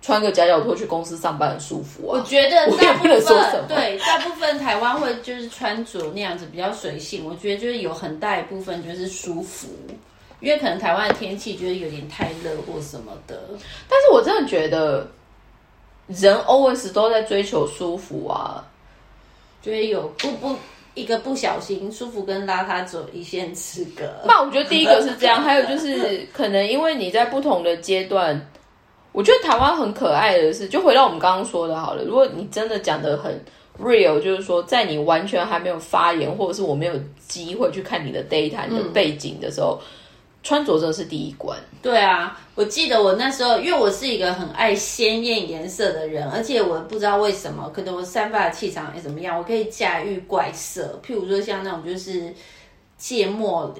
[0.00, 2.18] 穿个夹脚拖去公司上班很舒服啊。
[2.18, 9.68] 我觉得大部不能说什么分对大部分台湾会就是穿着那样子比较随性，我觉得就是有很大一部分就是舒服，
[10.40, 13.42] 因为可能台湾的天气就是有点太热或什么的。
[13.88, 15.06] 但是我真的觉得，
[16.08, 18.64] 人 always 都在追求舒服啊。
[19.62, 20.56] 就会有不不
[20.94, 24.04] 一个不小心，舒服跟邋遢只有一线之隔。
[24.24, 28.40] 那我觉得第一个是这样，还有就是可能因为你在不同的阶段，
[29.12, 33.40] 我觉得台湾很可爱的是，就回到我们刚刚说的好了，如果你真的讲的很
[33.80, 36.92] real，就是说在你完全还没有发言，或者是我没有
[37.26, 39.80] 机会去看你的 data、你的背景的时候，
[40.42, 41.58] 穿着真的是第一关。
[41.82, 52.32] 对啊，我记得我那时候，因为我是一个很爱鲜艳颜色的人，而且我不知道为什么，可能我散发的气场也怎么样，我可以驾驭怪色，譬如说像那种就是
[52.98, 53.74] 芥末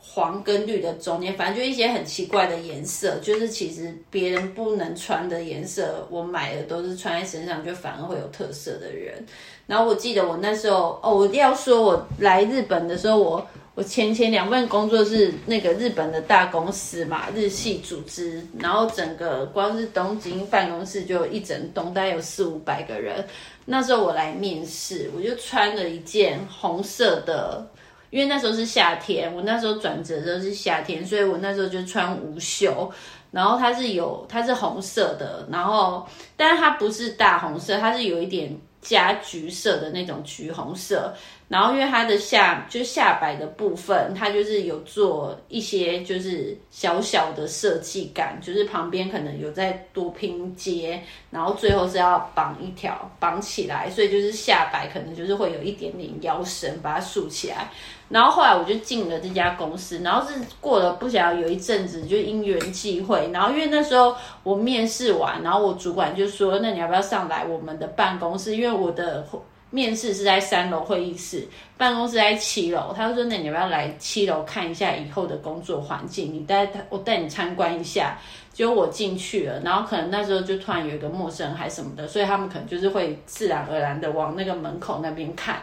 [0.00, 9.24] 黄跟绿的中间，反正就一些很奇怪的颜色，就是其实别人不能穿的颜色，我买的都是穿在身上就反而会有特色的人。
[9.66, 13.46] 然后我记得我那时候，哦，我要说我来日本的时候，我
[13.78, 23.24] 我前前两份工作是那个日本的大公司嘛，日系组织，然后整个光是东京办公室就一整栋，大概有四五百个人。
[23.64, 27.64] 那时候我来面试，我就穿了一件红色的。
[28.10, 32.90] 因为那时候是夏天，我那时候转折的时候是夏天，所以我那时候就穿无袖，
[33.30, 36.04] 然后它是有它是红色的，然后
[36.36, 41.12] 但是它不是大红色，它是有一点加橘色的那种橘红色，
[41.48, 57.70] 然后因为它的下就下摆的部分，它就是有做一些就是小小的设计感，就是旁边可能有再多拼接，然后最后是要绑一条绑起来，所以就是下摆可能就是会有一点点腰身把它竖起来。
[58.08, 68.56] 然后后来我就进了这家公司，然后是过了不晓得有一阵子，就因缘际会，然后因为那时候我面试完，然后我主管就说：“那你要不要上来我们的办公室？
[68.56, 69.26] 因为我的
[69.70, 76.32] 面试是在三楼会议室，办公室在七楼。”他就说：“那你要不要来七楼看一下以后的工作环境？
[76.32, 78.18] 你带他我带你参观一下。”
[78.50, 85.62] 结果我进去了，然后可能那时候就突然有一个陌生人还什么的，所以他们可能就是会自然而然的往那个门口那边看。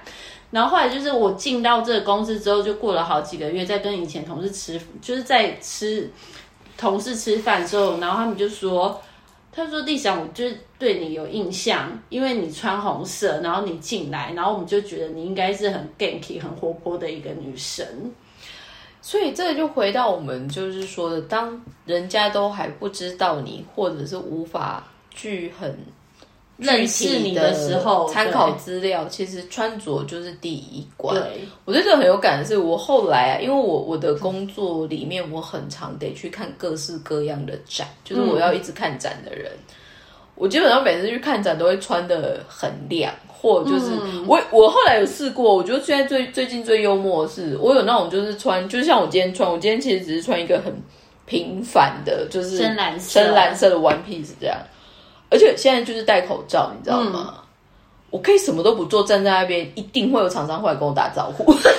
[0.55, 6.09] 然后后来就是我进到这个公司之后，就过了好几个月，在跟以前同事吃，就是在吃
[6.77, 9.01] 同事吃饭之后，然后他们就说。
[9.57, 17.87] 他说：“丽想，我就是对你有印象，因为你穿红色，然后你进来，然后我们就觉得你应该是很 ganky、很活泼的一个女生。
[19.01, 25.73] 所以这个就回到我们就是说的，当人家都还不知道你，或者是无法去很。”
[26.57, 31.13] 认识你的时候，参考资料，其实穿着就是第一关。
[31.13, 39.51] 对，我对这个很有感的是，我后来啊，因为我我的工作里面，我很常得去看各式各样的展，就是我要一直看展的人，
[40.35, 43.91] 我基本上每次去看展都会穿的很亮，或就是
[44.25, 50.73] 我我后来有试过，我觉得现在最最近最幽默的是，我有那种就是穿，就像我今天穿，我今天其实只是穿一个很
[51.25, 53.19] 平凡的，就是深蓝色。
[53.19, 54.57] 深蓝色的 one piece 这样。
[55.29, 57.41] 而且现在就是戴口罩，你知道吗？
[58.11, 61.43] 我可以什么都不做，站在那边，一定会有厂商会来跟我打招呼。
[61.51, 61.69] 他 说：“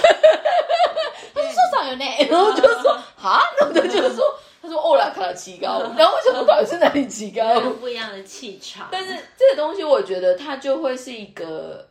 [1.49, 2.92] 社长有呢。”然后就说
[3.22, 4.22] ：“啊？”然后他就说
[4.61, 8.88] ：“他说欧拉卡的奇高。”然后我想说：“到底是哪里奇高？”不一样的气场。
[8.90, 11.86] 但是这个东西，我觉得它就会是一个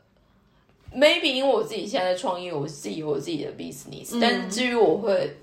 [0.93, 4.19] maybe，因为我自己现在在创业，我自己有我自己的 business。
[4.21, 5.35] 但是至于我会，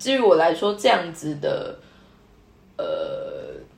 [0.00, 1.78] 至于我来说，这样子的
[2.78, 2.84] 呃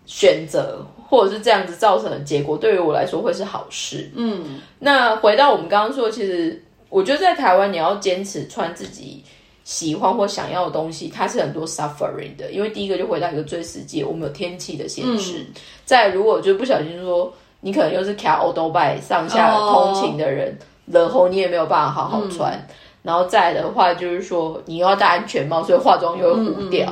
[0.06, 0.86] 选择。
[1.12, 4.10] 或者是这样子造成的结果，对于我来说会是好事。
[4.14, 9.22] 嗯，那回到我们刚刚说，其实我觉得在台湾，你要坚持穿自己
[9.62, 12.50] 喜欢或想要的东西，它是很多 suffering 的。
[12.50, 15.44] 因为第一个就回到一个最实际，我们有天气的限制。
[15.84, 22.58] 再如果就不小心说，你可能又是卡欧多拜上下通勤的人，然后你也没有办法好好穿。
[23.02, 26.90] 然后再的话，就是说你又要戴安全帽，所以化妆又会糊掉。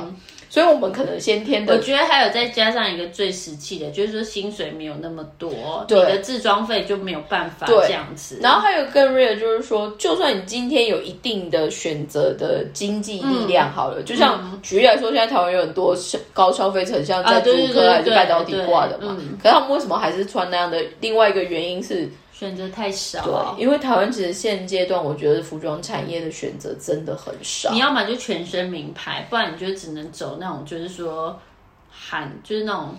[0.51, 5.49] 所以，我们可能先天的，我觉得还有再加上一个最实际的，就是说薪水没有那么多，
[5.87, 8.37] 你的自装费就没有办法这样子。
[8.41, 15.95] 然后还有更 real，就是说，就算你今天有一定的选择的经济力量，好了，就像举例来说，现在台湾有很多
[16.33, 20.77] 高消费城，像在租科还是半导体挂的嘛，可是他们为什么还是穿那样的？
[20.99, 22.09] 另外一个原因是。
[22.41, 23.23] 选择太少，
[23.55, 27.69] 对，因为台湾其实现阶段，我觉得服装产业的选择真的很少。
[27.71, 31.39] 你要么就全身名牌，不然你就只能走那种，就是说
[31.91, 32.95] 韩，就是那种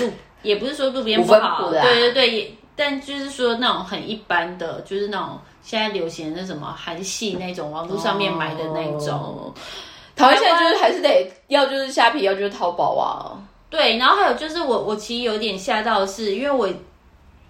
[0.00, 9.52] 路，也不是说路边不好，对对对，但就是说那种很一般的，就是那种现在流行的什么韩系那种，网络上面买的那种。
[10.16, 13.36] 台湾现在就是还是得要就是虾皮，要就是淘宝啊。
[13.68, 16.66] 对，然后还有就是我我其实有点吓到的是，因为我。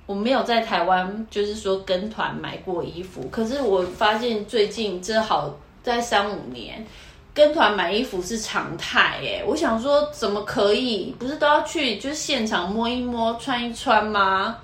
[0.07, 3.27] 我没有在台湾，就是说跟团买过衣服。
[3.31, 5.53] 可是我发现最近这好
[5.83, 6.87] 在三五年，
[7.35, 9.19] 跟团买衣服是常态。
[9.21, 11.15] 哎，我想说怎么可以？
[11.19, 14.59] 不是都要去就是现场摸一摸、穿一穿吗？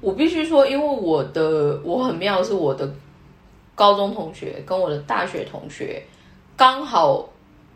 [0.00, 2.90] 我必须说，因为我的我很妙，是我的
[3.74, 6.02] 高中同学跟我的大学同学
[6.56, 7.28] 刚好。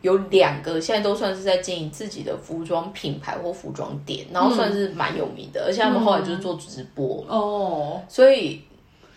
[0.04, 8.60] 有两个现在都算是在经营自己的服装品牌或服装店，然后算是蛮有名的，而且他们后来就是做直播哦，所以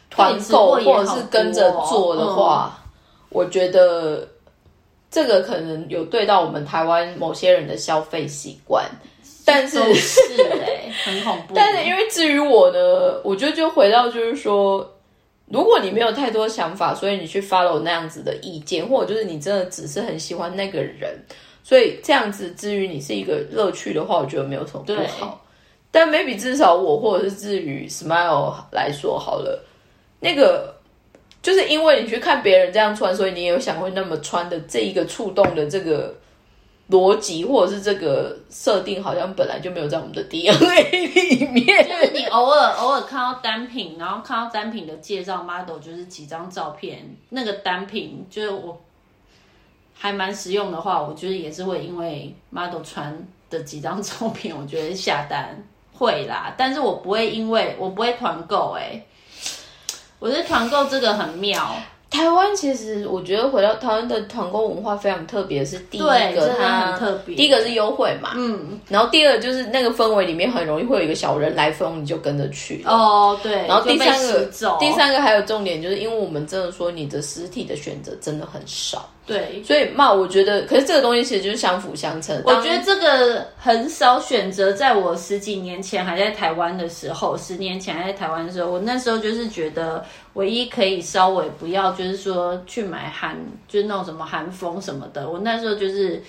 [0.09, 2.79] 团购或者是跟着做的话，
[3.27, 4.25] 我觉得
[5.11, 8.89] 这个可能有对到我们台湾某些人的消费习惯，
[9.43, 11.53] 但是是哎，很恐怖。
[11.55, 14.89] 但是因为至于我呢，我觉得就回到就是说。
[15.49, 21.17] 如果你没有太多想法，所以你去 follow 那样子的意见，或者就是你真的只是很喜欢那个人，
[21.63, 25.45] 所以这样子至于你是一个乐趣的话，我觉得没有什么不好。
[25.91, 29.63] 但 maybe 至少我或者是至于 smile 来说好了，
[30.19, 30.75] 那个
[31.41, 36.13] 就是因为你去看别人这样穿，所以你也有想会那么穿的这一个触动的这个。
[36.89, 41.85] 逻辑或者是这个设定，好像本来就没有在我们的 DNA 里面。
[41.85, 48.81] 就是你偶尔偶尔看到单品，然后看到单品的介绍 model，就是几张照片，那个单品就是我
[49.93, 55.61] 还蛮实用的话，我觉得也是会因为 model 穿的几张照片，我觉得下单
[55.93, 56.53] 会啦。
[56.57, 59.03] 但是我不会因为我不会团购，哎，
[60.19, 61.75] 我觉得团购这个很妙。
[62.09, 74.45] 台湾其实，我觉得回到台湾的团购文化非常特别，是第一个它，第一个是优惠嘛，嗯，然后第二就是那个氛围里面很容易会有一个小人来疯，你就跟着去哦，对，然后第三个，
[74.79, 79.07] 第三个还有重点就是，因为我们真的说你的实体的选择真的很少。
[79.27, 82.41] 对，所以嘛，我觉得，可是这个东西其实就是相辅相成。
[82.45, 90.01] 我觉得这个很少选择，在我十几年前还在台湾的时候，十年前还在台湾的时候，我那时候就是觉得，
[90.35, 95.29] 唯一可以稍微不要，就是说去买韩，就是那种什么韩风什么的。
[95.29, 96.23] 我那时候就是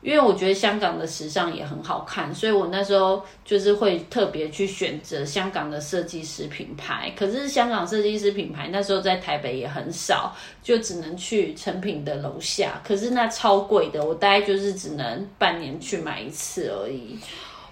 [0.00, 7.12] 因为我觉得香港的时尚也很好看，所以我那时候就是会特别去选择香港的设计师品牌。
[7.16, 12.80] 可是香港设计师品牌那时候在台北也很少，就只能去成品的楼下。
[12.84, 17.18] 可是那超贵的，我大概就是只能半年去买一次而已。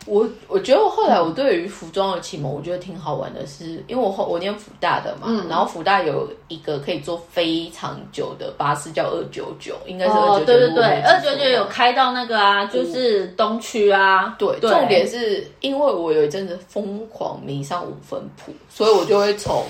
[0.06, 10.44] 我我觉得后来我对于服装的启蒙，我觉得挺好玩的，是因为我后我念福大的嘛，然后福大有一个可以坐非常久的巴士叫二九九，应该是二九九。
[10.44, 14.36] 对对对，二九九有开到那个啊，就是东区啊。
[14.38, 19.64] 对，重点是因为我有一阵子疯狂迷上五分铺，所以我就会从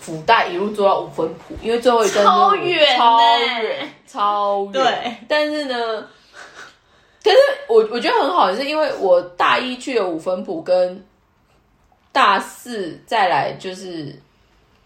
[0.00, 3.18] 福大一路坐到五分铺，因为最后一站超远，超
[3.62, 4.72] 远，超远。
[4.72, 6.04] 对，但是呢。
[7.24, 7.36] 可是
[7.68, 11.02] 我我觉得很好，是因为我大一去了五分埔，跟
[12.12, 14.14] 大四再来就是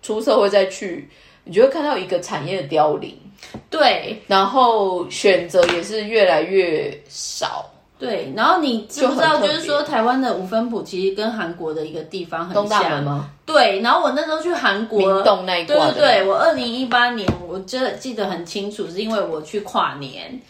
[0.03, 1.11] 出社会再去，
[1.43, 3.19] 你就会看到一个产业的凋零。
[3.69, 7.69] 对，然后选择也是越来越少。
[7.99, 12.63] 对，然后你知不知道，就是说台湾的五分埔其实跟韩国的一个地方很像。
[12.63, 13.31] 东大门吗？
[13.45, 20.41] 对，然后我那时候去韩国，明洞那一对对对，我二零一八年我这记得很清楚，是因为我去跨年。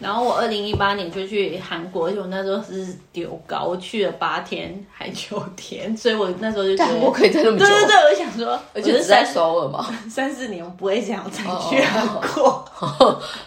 [0.00, 7.64] 然后我二零一八年就去韩国，而且我那时候是丢高，我去了八天还九天，所以我那时候就觉得我可以在那么久。
[7.64, 12.68] 对对对，我想说，而且是在首尔嘛，三四年我不会这样再去韩国，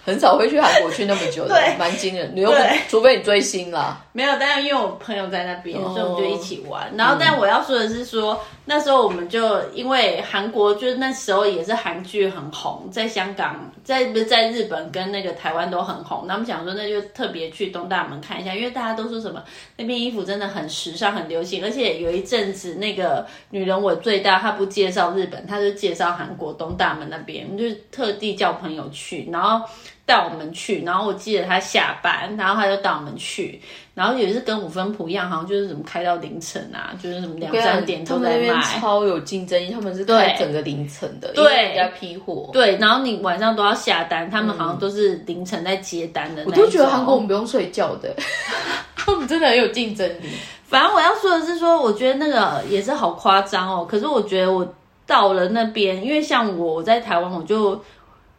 [0.06, 2.32] 很少会去韩国去那么久的，蛮惊人。
[2.34, 2.54] 你又
[2.90, 6.90] 除非你追星啦，没有，但是因为我朋友在那边，所以我们就一起玩。
[6.96, 8.40] 然后，但我要说的是说。
[8.70, 16.26] 那时候我们就因为韩国，就是那时候也是韩剧很红，在香港，在不是在日本跟那个台湾都很红。
[16.28, 19.44] 那我们讲说，那就特别去东大门看一下，因为大家都说什么
[19.76, 29.68] 那边衣服真的很时尚、很流行，而且有一阵子那个女人我最大，她不介绍日本，她就介绍韩国东大门那边，我们就特地叫朋友去，然后。
[30.08, 33.60] 带我们去，然后我记得她下班，然后她就带我们去，
[33.98, 48.16] 然后也是跟五分铺一样，好像就是怎么开到凌晨啊，就是什么两三点都在卖，超有竞争力，他们是开整个凌晨的，对，要批货，对，然后你晚上都要下单，他们好像都是凌晨在接单的，我都觉得韩国我们不用睡觉的，
[48.96, 50.30] 他们真的很有竞争力。
[50.64, 54.72] 反正我要说的是说，我觉得那个也是好夸张哦，可是我觉得我
[55.08, 57.82] 到了那边，因为像我在台湾，我就。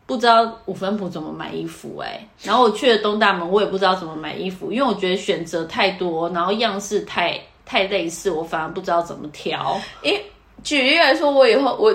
[0.09, 9.79] 不知道五分埔怎么买衣服哎，然后我去了东大门，我也不知道怎么买衣服，因为我觉得选择太多，然后样式太太类似，我反而不知道怎么挑。
[10.01, 10.19] 因
[10.65, 11.95] 举例来说，我以后我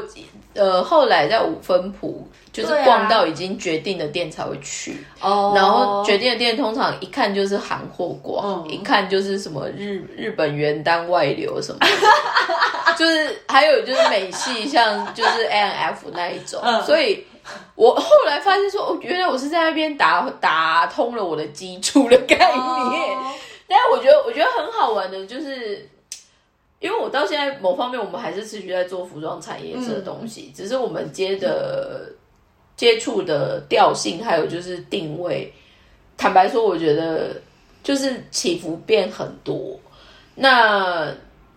[0.53, 11.79] 呃后来在五分埔就是逛到已经决定的店才会去，哦，然后决定的店通常一看就是韩货逛，一看就是什么日日本原单外流什么，
[12.95, 17.25] 就是还有就是美系像就是 N F 那一种，所以。
[17.75, 23.17] 我后来发现说，哦，原来我是在那边打打通了我的基础的概念。
[23.67, 25.89] 但是我觉得，我觉得很好玩的，就是
[26.79, 32.09] 因为我到现在某方面，我们还是持续在做服装产业这东西，只是我们接的
[32.75, 35.53] 接触的调性，还有就是定位。
[36.17, 37.35] 坦白说，我觉得
[37.83, 39.79] 就是起伏变很多。
[40.35, 41.13] 那。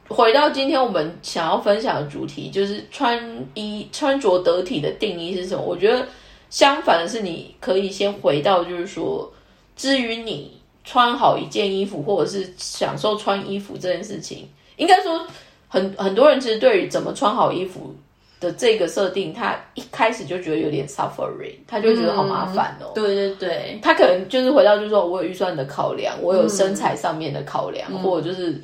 [0.08, 3.18] 回到今天我们想要分享的主题，就是穿
[3.54, 5.62] 衣穿着得体的定义是什么？
[5.62, 6.06] 我觉得
[6.48, 9.28] 相反的是，你可以先回到，就是说，
[9.74, 15.26] 至于你穿好一件衣服，或者是享受穿衣服这件事情，应该说
[15.68, 17.92] 很很多人其实对于怎么穿好衣服
[18.38, 22.92] 的这个设定，他一开始就觉得有点 suffering，他就觉得好麻烦哦。
[22.94, 28.62] 对对对，他可能就是回到，就是说我有预算的考量，我有身材上面的考量，或者就是。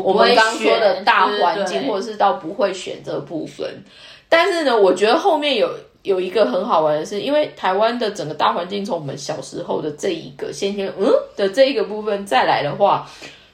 [0.00, 3.68] 我们刚说的大环境，或者是到不会选这部分，
[4.26, 5.70] 但是呢，我觉得后面有
[6.02, 13.06] 有一个很好玩的是，因为台湾的整个大环境，从我们小时候的这一个先天嗯的这一个部分再来的话，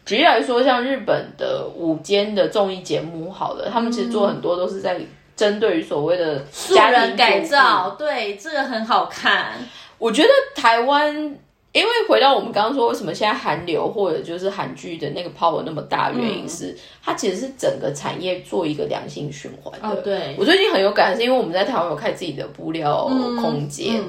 [0.06, 4.96] 举例来说，像日本的午间的综艺节目，好了，他们其实做很多都是在
[5.34, 9.54] 针对于所谓的素人改造，对，这个很好看。
[9.98, 11.36] 我觉得台湾。
[11.72, 20.00] 因为回到我们刚刚说，为什么现在韩流或者就是韩剧的那个 power 那么大，原因是它其实是整个产业做一个良性循环的。
[20.00, 23.04] 对我最近很有感，是因为我们在台湾有开自己的布料
[23.38, 24.02] 空间，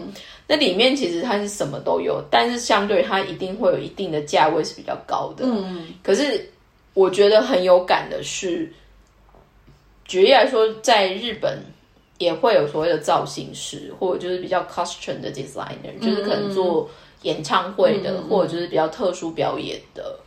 [0.47, 5.43] 那里面其实它是什么都有，但是相对它一定会有一定的价位是比较高的。
[5.45, 6.49] 嗯，可是
[6.93, 8.71] 我觉得很有感的是，
[10.05, 11.61] 举例来说，在日本
[12.19, 16.89] 也会有所谓的造型师，或者就是比较 costume 的 designer，就是可能做。
[17.23, 20.17] 演唱会的，或者就是比较特殊表演的，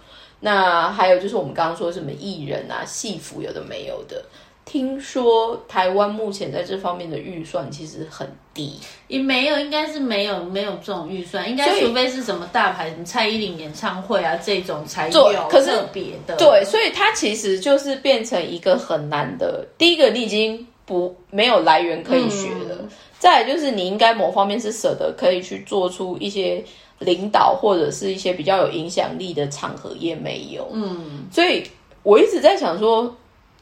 [0.40, 4.24] 那还有就是我们刚刚说什么艺人啊、戏服有的没有的，
[4.64, 8.78] 听说台湾目前在这方面的预算其实很低，
[9.08, 16.36] 也没有，应该是没有没有这种预算，应该除非是什么大牌，什么蔡依林演唱会啊这种才有特别的。
[16.36, 19.66] 对，所以它其实就是变成一个很难的。
[19.78, 22.76] 第一个，你已经不没有来源可以学了；
[23.18, 26.62] 再就是你应该某方面是舍得可以去做出一些
[27.02, 30.68] 领导或者是一些比较有影响力的场合，也没有。
[30.72, 31.62] 嗯，所以
[32.02, 33.14] 我一直在想说。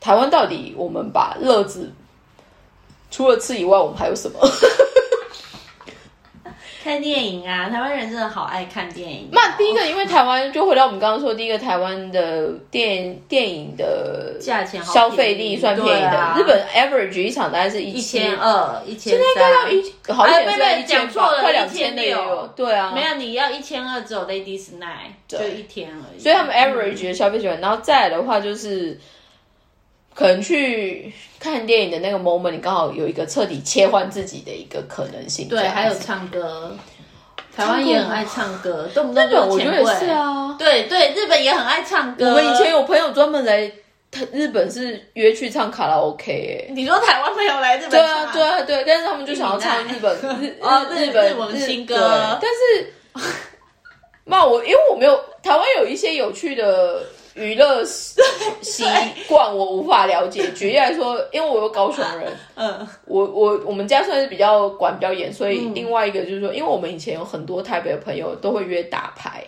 [0.02, 1.92] 台湾到底我们把乐子
[3.10, 4.40] 除了吃以外，我们还有什么？
[6.90, 7.68] 看电影啊！
[7.70, 9.28] 台湾人真的好爱看电影。
[9.30, 16.34] 那第一个，因为台湾就回到我们刚刚说，第一个台湾的电电影的价钱消费力算便宜的。
[16.36, 22.50] 日本 average 一场大概是一千二、一千三，现在快要一，好像是一讲错了，快两千六。
[22.56, 26.20] 对啊，没有你要一千二，只有 Ladies Night 就一天而已。
[26.20, 28.98] 所以他们 average 的消费水平，然后再来的话就是。
[30.14, 35.48] 可能去看电影的那个 moment，你刚好有一个彻底切换自己的一个可能性。
[35.48, 36.76] 对，还有唱歌，
[37.56, 40.54] 台湾也很爱唱歌，动不动就我觉得是啊。
[40.58, 42.28] 对对，日本也很爱唱歌。
[42.28, 43.70] 我们以前有朋友专门来
[44.10, 46.72] 他日本是约去唱卡拉 OK 哎。
[46.74, 47.90] 你说台湾朋友来日本？
[47.90, 52.38] 对啊对啊对，但是他们就想要唱日本日日本日文新歌。
[52.42, 52.92] 但是，
[54.26, 57.02] 那我因为我没有台湾有一些有趣的。
[57.34, 58.14] 娱乐习
[59.28, 60.50] 惯我无法了解。
[60.52, 69.44] 举例来说，因为我有高雄人， 嗯，我我我们家算是比较管比较严，所以另外一个就是说，因为我们以前有很多台北的朋友都会约打牌。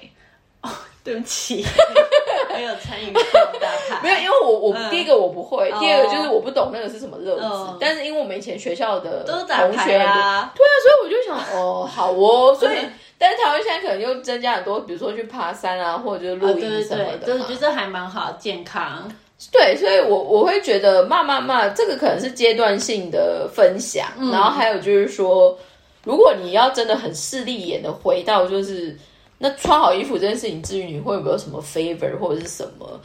[0.62, 0.70] 哦，
[1.02, 1.64] 对不起，
[2.54, 3.20] 没有参与过
[3.60, 4.00] 打牌。
[4.00, 7.76] 没有，因为我我第一个我不会，第二个就是我不懂那个是什么乐子。
[7.80, 12.76] 但是因为我们以前学校的都是打牌啊，对啊，所以我就想，哦，好哦，所以。
[13.22, 19.08] 但是台湾现在可能又增加很多，比如说去爬山啊，或者就是露营什么的，就是觉得还蛮好，健康。
[19.52, 24.08] 对，所以我我会觉得骂骂骂，这个可能是阶段性的分享。
[24.32, 25.56] 然后还有就是说，
[26.02, 28.98] 如果你要真的很势利眼的回到，就是
[29.38, 33.00] 那穿好衣服这件事情，至于你会不会有什么 favor 或者是什么？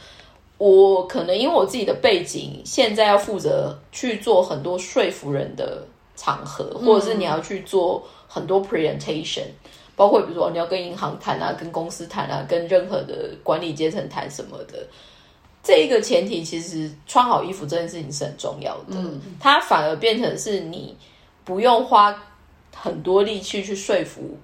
[0.58, 9.44] 我可能因为我自己的背景，现在要负责去做很多说服人的场合，或者是你要去做很多 presentation。
[9.98, 14.86] 包括比如说你要跟银行谈啊，跟公司谈啊，跟任何的管理阶层谈什么的，
[15.60, 18.94] 这一个前提其实穿好衣服这件事情是很重要的。
[18.94, 20.96] 嗯，它反而变成是你
[21.44, 22.16] 不用花
[22.72, 24.38] 很多力气去说服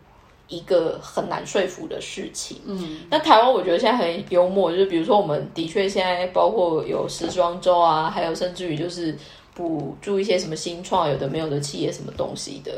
[0.48, 2.60] 一个很难说服的事情。
[2.66, 9.16] 嗯，那台湾我觉得现在很幽默，就是比如说我们的确现在包括有时装周啊，还有甚至于就是
[9.54, 12.72] 补助一些什么新创有的没有的企业什么东西的。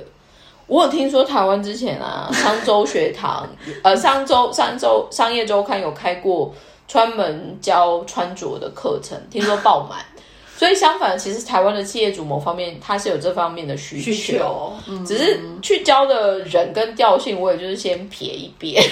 [0.66, 3.48] 我有听说台湾之前啊， 商周学堂，
[3.82, 6.52] 呃，商周、商周商业周刊有开过
[6.88, 10.04] 专门教穿着的课程，听说爆满。
[10.56, 14.72] 所以相反，其实台湾的企业主某方面他是有这方面的需求，
[15.06, 18.82] 只是去教的人跟调性，我也就是先撇一边。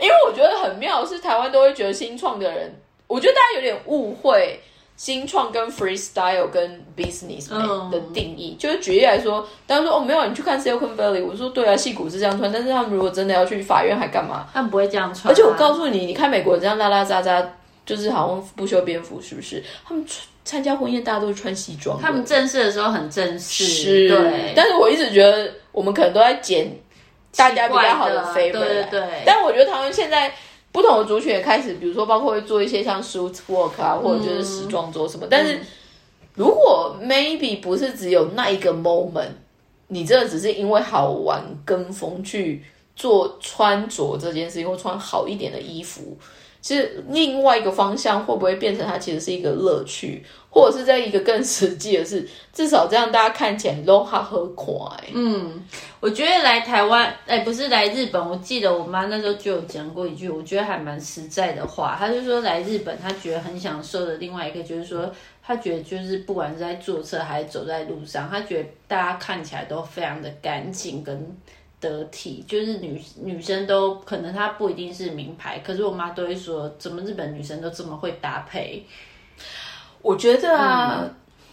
[0.00, 2.74] 因为我觉得很妙，是台湾都会觉得新创的人，
[3.06, 4.60] 我觉得大家有点误会。
[4.96, 7.48] 新创跟 freestyle 跟 business
[7.90, 14.46] 的定义，就是举例来说，大家说哦没有，你去看 Silicon Valley，我说对啊，戏骨是这样穿，但是他们如果真的要去法院，还干嘛？
[14.52, 15.32] 他们不会这样穿。
[15.32, 17.44] 而且我告诉你，你看美国人这样拉拉杂杂，
[17.84, 19.60] 就是好像不修边幅，是不是？
[19.84, 20.06] 他们
[20.44, 22.00] 参加婚宴，大家都是穿西装。
[22.00, 24.52] 他们正式的时候很正式，对。
[24.54, 26.70] 但是我一直觉得，我们可能都在捡
[27.34, 29.02] 大家比较好的 favor，对对。
[29.26, 30.32] 但我觉得他们现在。
[30.72, 35.26] 不同的族群也开始，比如说包括会做一些像 shoot work 啊，或者就是时装周什么。
[35.30, 35.60] 但是
[36.34, 39.28] 如果 maybe 不是只有那一个 moment，
[39.88, 42.64] 你真的只是因为好玩跟风去
[42.96, 46.16] 做穿着这件事情，或穿好一点的衣服。
[46.62, 54.72] 其实另外一个方向会不会变成它其实是一个乐趣，或者是在一个更实际的是，至少这样大家看起来都好和快。
[55.12, 55.60] 嗯，
[55.98, 64.14] 我觉得来台湾，哎，不是来日本，我记得我妈那时候就有讲过一句，我觉得还蛮实在的话，她就说来日本，她觉得很享受的。
[64.18, 71.36] 另外一个就是说，她觉得就是不管是在坐车还是走在路上，她觉得大家看起来都非常的干净跟。
[71.82, 78.82] 得体就是女女生都可能她不一定是名牌，可是我妈都会说，怎么日本女生都这么会搭配？
[80.00, 81.04] 我觉得啊，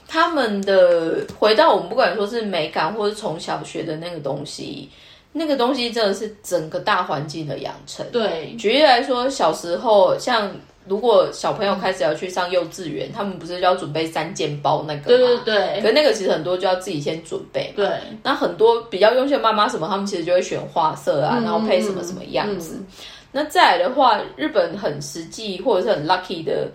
[0.08, 4.90] 他们的回到我们不管说是美感，或是从小学的那个东西，
[5.34, 8.06] 那个东西真的是整个大环境的养成。
[8.12, 10.50] 对，举例来说，小时候像。
[10.90, 15.06] 如果小朋友开始要去上幼稚园，他们不是要准备三件包那个吗？
[15.06, 15.82] 对对对。
[15.82, 17.72] 可那个其实很多就要自己先准备。
[17.76, 17.88] 对。
[18.24, 22.84] 那很多比较优秀的妈妈什么，他们其实就会选花色啊，然后配什么什么样子。
[23.32, 26.68] 那再来的话，日本很实际或者是很 lucky 的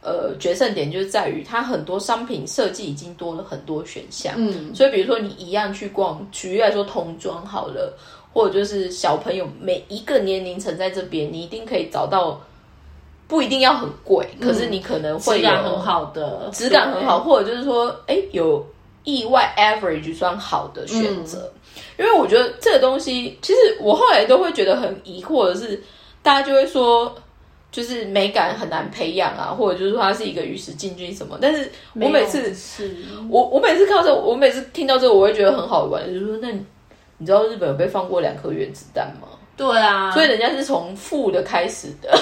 [0.00, 7.92] 呃决胜点就是在于它很多商品设计已经多了很多选项，嗯，所以比如说你一样去逛，举例来说童装好了，
[8.32, 12.40] 或者就是小朋友每一个年龄层在这边，你一定可以找到，
[13.28, 18.66] 不一定要很贵，可是你可能会有很好的质感很好，或者就是说，哎，有
[19.04, 21.52] 意外 average 算好的选择，
[21.96, 25.80] 因为我觉得这个东西，其实我后来都会觉得很疑惑的是，
[26.22, 27.14] 大家就会说。
[27.70, 31.36] 就是美感很难培养啊，或者就是说它是一个与时俱进什么。
[31.38, 32.96] 但是我每次是，
[33.28, 36.02] 我我每次看到这，我每次听到这个，我会觉得很好玩。
[36.06, 36.48] 就是说，那
[37.18, 39.28] 你知道日本有被放过两颗原子弹吗？
[39.54, 42.18] 对啊，所以人家是从负的开始的。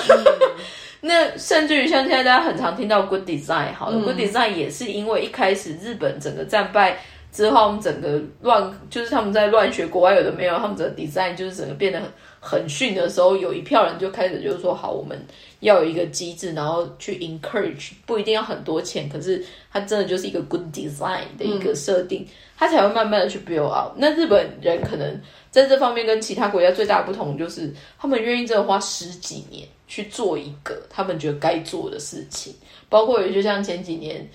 [1.01, 6.99] 那甚至于像现在大家很常听到 good design，好了，good design 也是因为一开始日本整个战败
[7.31, 12.09] 之后，他们整个乱，就是他们在乱学国外有的没有，他们整个 design 就是整个变得很。
[12.39, 15.19] 很逊的时候，有一票人就开始就是说，好，我们
[15.61, 22.27] 要有一个机制，然后去 encourage，不一定要很多钱，可是它真的就是一个 good design 的一个设定，
[22.57, 23.93] 它才会慢慢的去 build out。
[23.97, 32.55] 那日本人可能在这方面跟其他国家最大的不同，就是他们愿意真的花十几年去做一个他们觉得该做的事情，
[32.89, 34.29] 包括也就像前几年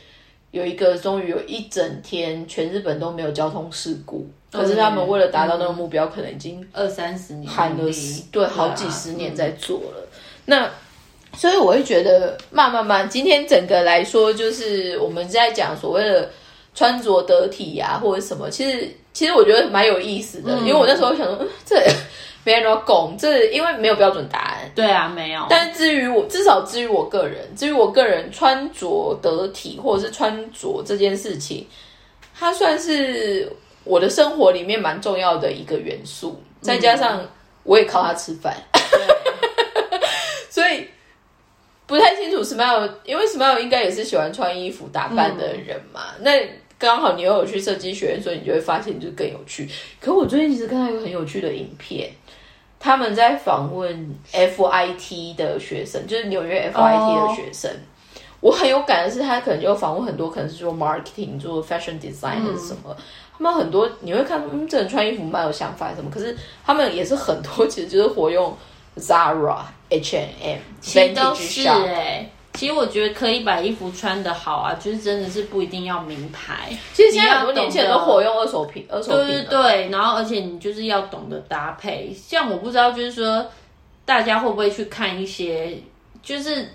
[0.51, 4.28] 有一个终于有一整天全日本都没有交通事故。
[4.51, 7.86] 可是他们为了达到那个目标，可能已经二三十年，喊了
[8.34, 10.05] 对好几十年在做了。
[10.43, 10.69] 那
[11.34, 16.29] 所以我会觉得，慢慢慢，今天整个来说，就是我们在讲所谓的
[16.73, 18.49] 穿着得体呀，或者什么。
[18.49, 21.75] 其实其实我觉得蛮有意思的，因为我那时候想说，这
[22.43, 24.71] 没人要拱，这因为没有标准答案。
[24.75, 25.45] 对啊，没有。
[25.49, 31.67] 但至于我，至少至于我个人，至于我个人穿着得体，或者是穿着这件事情，
[32.38, 33.51] 它算是。
[33.84, 37.19] 我的生活里面蛮重要的一个元素，再加上
[37.63, 38.55] 我也靠它吃饭，
[41.91, 46.03] 不太清楚 Smile，因为 Smile 应该也是喜欢穿衣服打扮的人嘛。
[46.21, 46.31] 那
[46.79, 49.67] 刚好你又有去设计学院，所以你就会发现就更有趣。
[49.99, 52.09] 可我最近其实看到一个很有趣的影片，
[52.79, 57.69] 他们在访问 FIT 的学生，就是纽约 FIT 的学生。
[58.39, 62.95] 我很有感的是，他可能就访问很多，可能是做 marketing、做 fashion design 是什么。
[63.37, 66.33] 他们很多你会看，嗯，这人穿衣服蛮有想法什么，可是
[66.65, 68.55] 他们也是很多，其实就是活用
[68.97, 72.29] Zara、H&M，其实都是哎。
[72.53, 76.69] 其实我觉得可以把衣服穿的好啊，就是真的是不一定要名牌。
[76.93, 79.27] 其实现在很多年轻人都火用二手品，二手品。
[79.27, 82.13] 对对对，然后而且你就是要懂得搭配。
[82.13, 83.45] 像我不知道，就是说
[84.03, 85.77] 大家会不会去看一些，
[86.21, 86.67] 就是。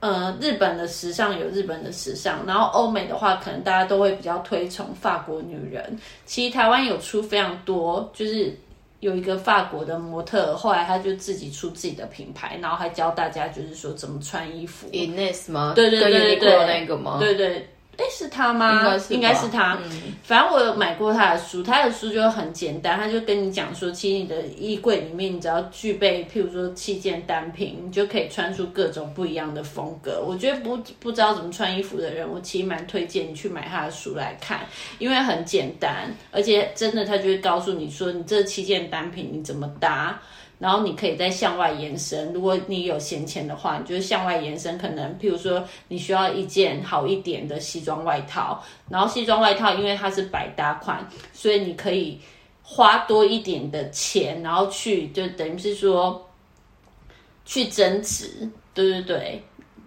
[0.00, 5.96] 呃，日本的时尚有日本的时尚，然后欧美的话，可能大家都会比较推崇法国女人。
[6.26, 8.52] 其实台湾有出非常多，就是
[9.02, 14.86] 有一个法国的模特，后来他就自己出自己的品牌，然后还教大家就是说怎么穿衣服。
[14.92, 15.72] Ines 吗？
[15.74, 17.18] 对对对对，那个吗？
[17.18, 17.68] 对对。
[17.98, 18.96] 哎，是他吗？
[19.10, 19.78] 应该是他。
[20.22, 30.24] 反正我有买过他的书，他的书就很简单，他就跟你讲说，其实你的衣柜里面，你只要具备，譬如说七件单品，你就可以穿出各种不一样的风格。
[30.26, 34.60] 我觉得不不知道怎么穿衣服的人，我其实蛮推荐你去买他的书来看，
[34.98, 40.18] 因为很简单，而且真的他就会告诉你说，你这七件单品你怎么搭。
[40.62, 44.78] 然后你可以再向外延伸，如果你有闲钱的话，你就是向外延伸。
[44.78, 52.16] 可能譬如说，你需要一件好一点的西装外套，然后西装外套因为它是百搭款，所以你可以
[52.62, 56.24] 花多一点的钱，然后去就等于是说
[57.44, 59.42] 去增值，对对对。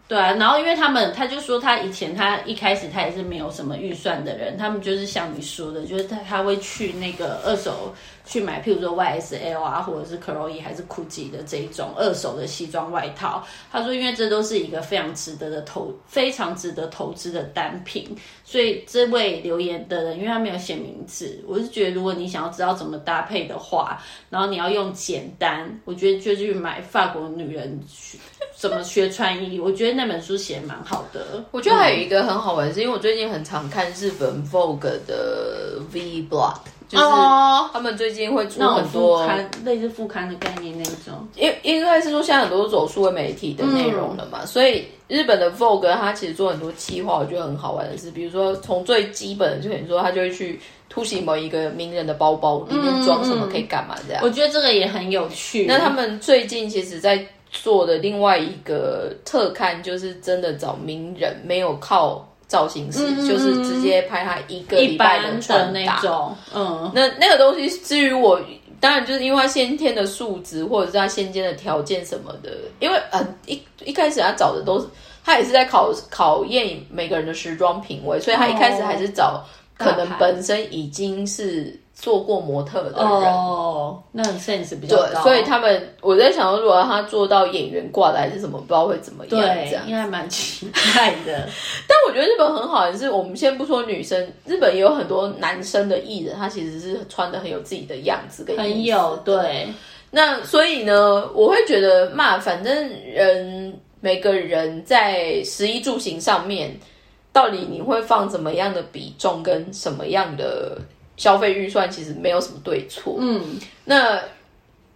[0.08, 7.92] 对啊，然后因为他们，他就说他以前他一开始他也是没有什么预算的人，他们就是像你说的，就是他他会去那个二手
[8.26, 13.46] 去买，譬如说 YSL 啊，或者是 c r o e 还是 GUCCI 的这一种二手的西装外套。
[13.72, 27.80] 他说，因为这都是一个非常值得的投，非常值得投资的单品，所以这位留言的人，因为他没有写名字，我是觉得如果你想要知道怎么搭配的话，然后你要用简单，我觉得就去买法国女人。
[28.58, 29.60] 怎么学穿衣？
[29.60, 31.44] 我觉得那本书写蛮好的。
[31.52, 39.28] 我觉得还有一个很好玩，是因为我最近很常看日本 Vogue 的 V Block，就是他们最近会出很多
[39.64, 41.28] 类似副刊的概念那种。
[41.36, 50.60] 因应该是说现在很多走数位媒体的内容了嘛，所以日本的 Vogue 它其实做很多企划，我觉得很好玩的是，比如说从最基本的，就可能说他就会去
[50.90, 54.22] 突袭某一个名人的包包里面装什么，可以干嘛这样。
[54.24, 55.66] 我觉得这个也很有趣。
[55.68, 66.02] 那他们最近其实，在做的另外一个特刊就是真的找名人，没有靠造型师，就是直接拍他一个礼拜的穿搭。
[66.54, 68.40] 嗯，那那个东西，至于我，
[68.80, 72.52] 当然就是因为他先天的素质，或者是他先天的条件什么的。
[72.80, 74.88] 因为呃，一一开始他找的都是
[75.24, 79.44] 他也是在考考验每个人的时装品味，所以他一开始还是找
[79.78, 81.80] 可能本身已经是。
[81.96, 89.42] 做过模特的人哦，那 sense 比较高，所以他们我在想，如果他做到演员挂的还是什么，不知道会怎么样。
[89.42, 91.48] 对，应该蛮期待的。
[91.88, 99.68] 但我觉得日本很好也是，我们先不说女生，日本也有很多男生的艺人，他其实是穿的很有自己的样子跟很有对。
[100.12, 106.78] 那所以呢，我会觉得嘛，反正人每个人在食衣住行上面，
[107.32, 110.78] 到底你会放怎么样的比重跟什么样的？
[111.18, 113.42] 消费预算其实没有什么对错，嗯，
[113.84, 114.22] 那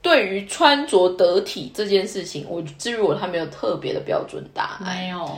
[0.01, 5.29] 对于穿着得体这件事情，我至于我他没有特别的标准答案，没有。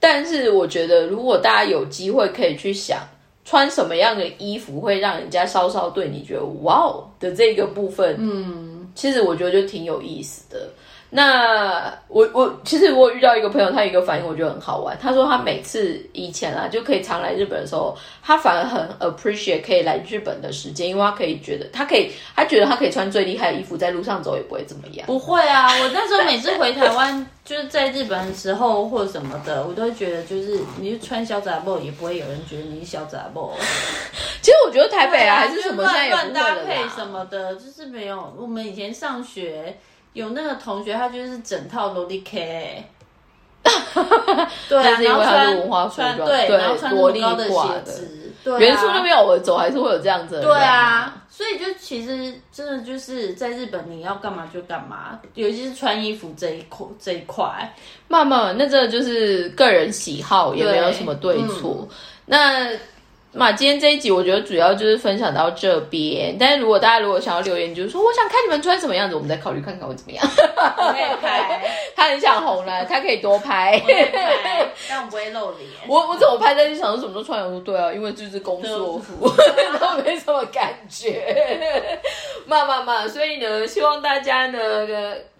[0.00, 3.00] 但是我觉得，如果大家有机会可以去想，
[3.44, 10.68] 穿什么样的衣服会让人家稍稍对你觉得哇哦的这个部分，嗯，其实我觉得就挺有意思的。
[11.10, 14.94] 那我我其实我遇到一个朋友，他有一个反应，我觉得很好玩。
[15.00, 25.06] 他说他每次以前啊就可以常来日本的时候，他反而很 appreciate 可以来日本的时间，因为他可以觉得他可以，他觉得他可以穿最厉害的衣服在路上走也不会怎么样。
[25.06, 33.50] 不会啊，我那时候每次回台湾就是在日本的时候或者什么的，我都会觉得就是你就穿小杂布也不会有人觉得你是小杂布。
[34.42, 39.78] 其实我觉得台北啊还是什么乱搭配什么的，就是没有我们以前上学。
[40.18, 42.84] 有那个同学，他就是整套萝莉 K，
[44.68, 45.22] 对啊，然后
[45.88, 57.72] 穿穿对，然后穿萝莉高的鞋子，对，元素那边我走还是会有这样子，对啊，所以就其实真的就是在日本你要干嘛就干嘛，尤其是穿衣服这一块这一块，
[58.08, 61.88] 慢慢那真的就是个人喜好，也没有什么对错，
[62.26, 62.68] 那。
[63.32, 70.26] 嘛，今天这一集我觉得主要就是分享到这边，但是如果大家如果想要留言，就是说我想看你们穿什么样子，我们再考虑看看会怎么样。
[70.26, 71.60] 可以拍，
[71.94, 73.80] 他很想红了，他可以多拍，
[74.88, 75.68] 但我不会露脸。
[75.86, 79.28] 我我怎么拍在就想说什么都穿，我说对啊，因为这是工作服，
[79.78, 82.00] 都没什么感觉。
[82.46, 84.58] 慢慢慢，所以呢，希望大家呢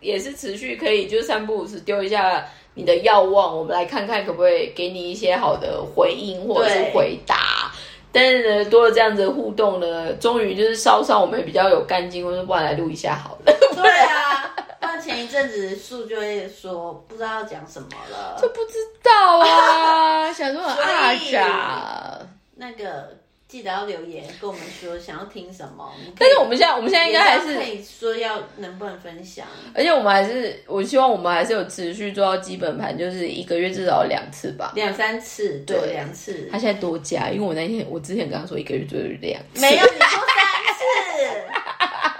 [0.00, 2.46] 也是持续可以就三不五时丢一下
[2.78, 7.72] 你的要望，我们来看看可不可以给你一些好的回应或者是回答。
[8.12, 13.52] 但是呢，多了这样子的互动呢，终于就是稍稍我们比较有干劲，我说不然来录一下好了。
[13.74, 22.18] 对啊，那前一阵子树就会说不知道要讲什么了， 就不知道啊， 想说阿甲
[22.54, 23.18] 那个。
[23.48, 36.46] 记得要留言跟我们说想要听什么，但是我们现在我们现在应该还是可以说要能不能分享，而且我们还是我希望我们还是有持续做到基本盘，就是一个月至少两次吧，两三次，对，两次。
[36.52, 40.44] 他现在多加，因为我那天我之前跟他说一个月就两次，没有你说三
[40.76, 40.84] 次，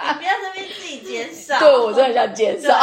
[0.08, 2.74] 你不要这边自己减少， 对我真的想减少。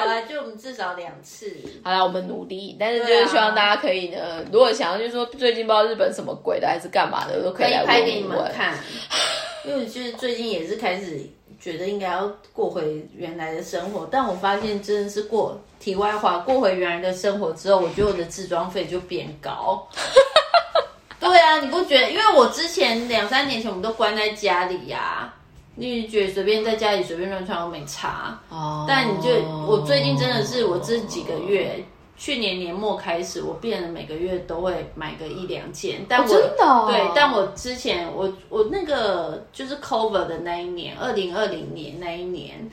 [0.00, 1.52] 好了，就我们至少两次。
[1.84, 8.78] 好了，我们努力，但是就是希望大家可以呢，如果想要就是说最近不知道日本什么鬼的还是干嘛的，都可以来拍给你们看。
[9.66, 11.20] 因为就是最近也是开始
[11.60, 19.86] 觉得应该要过回原来的生活，但我发现真的是过题外话，过回原来的生活之后，我觉得我的自装费就变高。
[21.20, 22.10] 对啊，你不觉得？
[22.10, 25.32] 因为我之前两三年前我们都关在家里呀。
[25.80, 28.84] 你觉得随便在家里随便乱穿都没差，哦。
[28.86, 29.30] 但你就
[29.66, 31.82] 我最近真的是我这几个月，
[32.18, 36.04] 去年年末开始，我变得每个月都会买个一两件。
[36.06, 42.70] 但我真的对，但我之前我我那个就是 cover 的那一年，二零二零年那一年，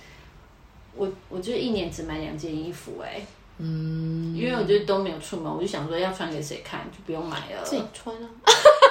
[0.93, 3.21] 我我就一年只买两件衣服，哎，
[3.59, 8.27] 嗯，因为我就都没有出门，我就想说要穿给谁看，就不用买了，自己穿啊。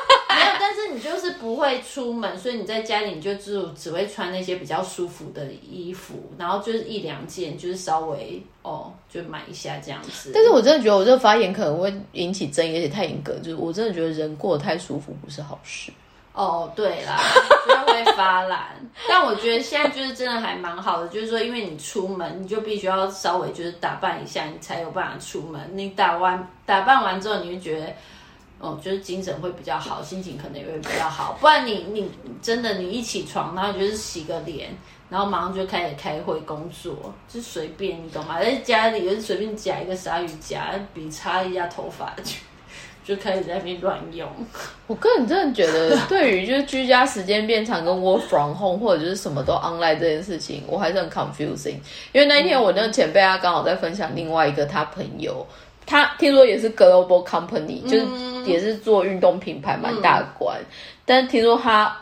[0.93, 10.31] 你就是不会出门，所以你在家里你就只只会穿那些比较舒服的衣服，然后就是一两件，就是稍微哦，就买一下这样子。
[10.35, 15.93] 但是我真的觉得我这个发言可能会引起争议，而且太严格，就是我真的觉得人过得太舒服不是好事。
[16.33, 17.19] 哦，对啦，
[17.67, 18.69] 就会发懒。
[19.09, 25.61] 但我觉得现在就是真的还蛮好的，就是说，因为你出门你就必须要稍微就是打扮一下，你才有办法出门。
[25.73, 27.87] 你打完打扮完之后，你就觉得。
[28.59, 31.37] 哦，就是精神会比较好，心情可能也会比较好。
[31.41, 34.71] 不然你你真的你一起床，然后就是洗个脸，
[35.11, 38.41] 然后马上就开始开会工作，就随便你懂吗？
[38.41, 42.33] 在家里就是随便夹一个鲨鱼夹，笔擦一下头发就
[43.05, 44.27] 就开始在那边乱用。
[44.87, 51.77] 我个人真的觉得， 对于就是居家时间变长跟 work from home 或者就是什么都 online 这件事情，我还是很 confusing。
[52.13, 55.47] 因为那一天我那个前辈他刚好在分享另外一个他朋友。
[55.87, 58.07] 他听说也是 global company，就是
[58.45, 60.59] 也是做运动品牌，蛮大官。
[61.05, 61.97] 但是听说他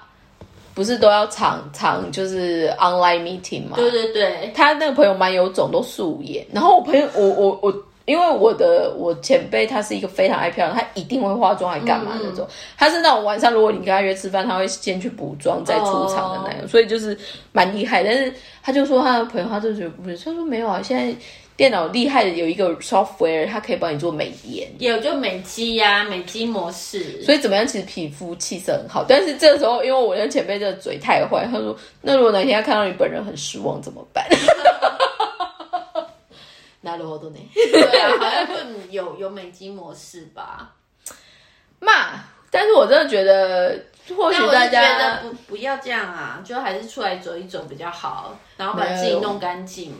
[0.74, 3.76] 不是都要常常就是 online meeting 嘛？
[3.76, 6.44] 对对对，他那个朋友蛮有种，都素颜。
[6.52, 12.46] 然后我朋友，我我我因为我的我前辈他是一个非常爱漂亮，他一定会化妆，还干嘛那种。
[12.76, 17.16] 他是那种晚上如果你跟他约吃饭，他会先去补妆再出场的那种，所以就是
[17.52, 18.02] 蛮厉害。
[18.02, 18.32] 但是
[18.62, 21.14] 他就说他的朋友，他就觉得不是，他说没有啊，现在
[21.55, 27.21] 电脑厉害的有一个 software，它可以帮你做美颜，有就美肌呀，美肌模式。
[27.23, 29.03] 所以怎么样，其实皮肤气色很好。
[29.05, 34.25] 但是这个时候，因为我那前辈这个嘴太坏，他说那如果哪天他看到你本人很失望怎么办？
[36.81, 37.39] なるほどね。
[37.53, 38.53] 对啊，好像就
[38.89, 40.73] 有有美肌模式吧。
[41.79, 43.77] 嘛，但是我真的觉得，
[44.15, 49.93] 或许大家不不要这样啊，就还是出来走一走比较好，然后把自己弄干净。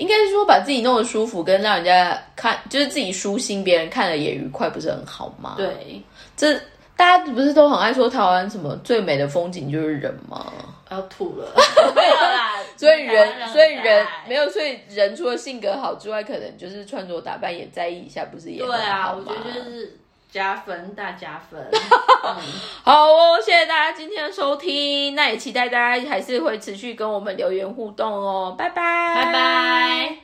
[0.00, 5.54] 应该是说把自己弄得舒服，跟让人家看，就是自己舒心，别人看了也愉快，不是很好吗？
[5.58, 6.02] 对，
[6.34, 6.54] 这
[6.96, 10.52] 大家不是都很爱说台湾什么最美的风景就是人吗？
[10.90, 11.46] 要吐了，
[11.94, 12.56] 没有啦。
[12.76, 19.14] 所以人，所以人没有，所以人除了性格好之外，可能就是穿着打扮也在意一下，不是也对啊？
[19.14, 19.99] 我觉得就是
[20.30, 21.60] 加分，大加分。
[22.82, 30.20] 好哦，谢谢大家今天的收听，那也期待大家还是会持续跟我们留言互动哦，拜拜，拜拜。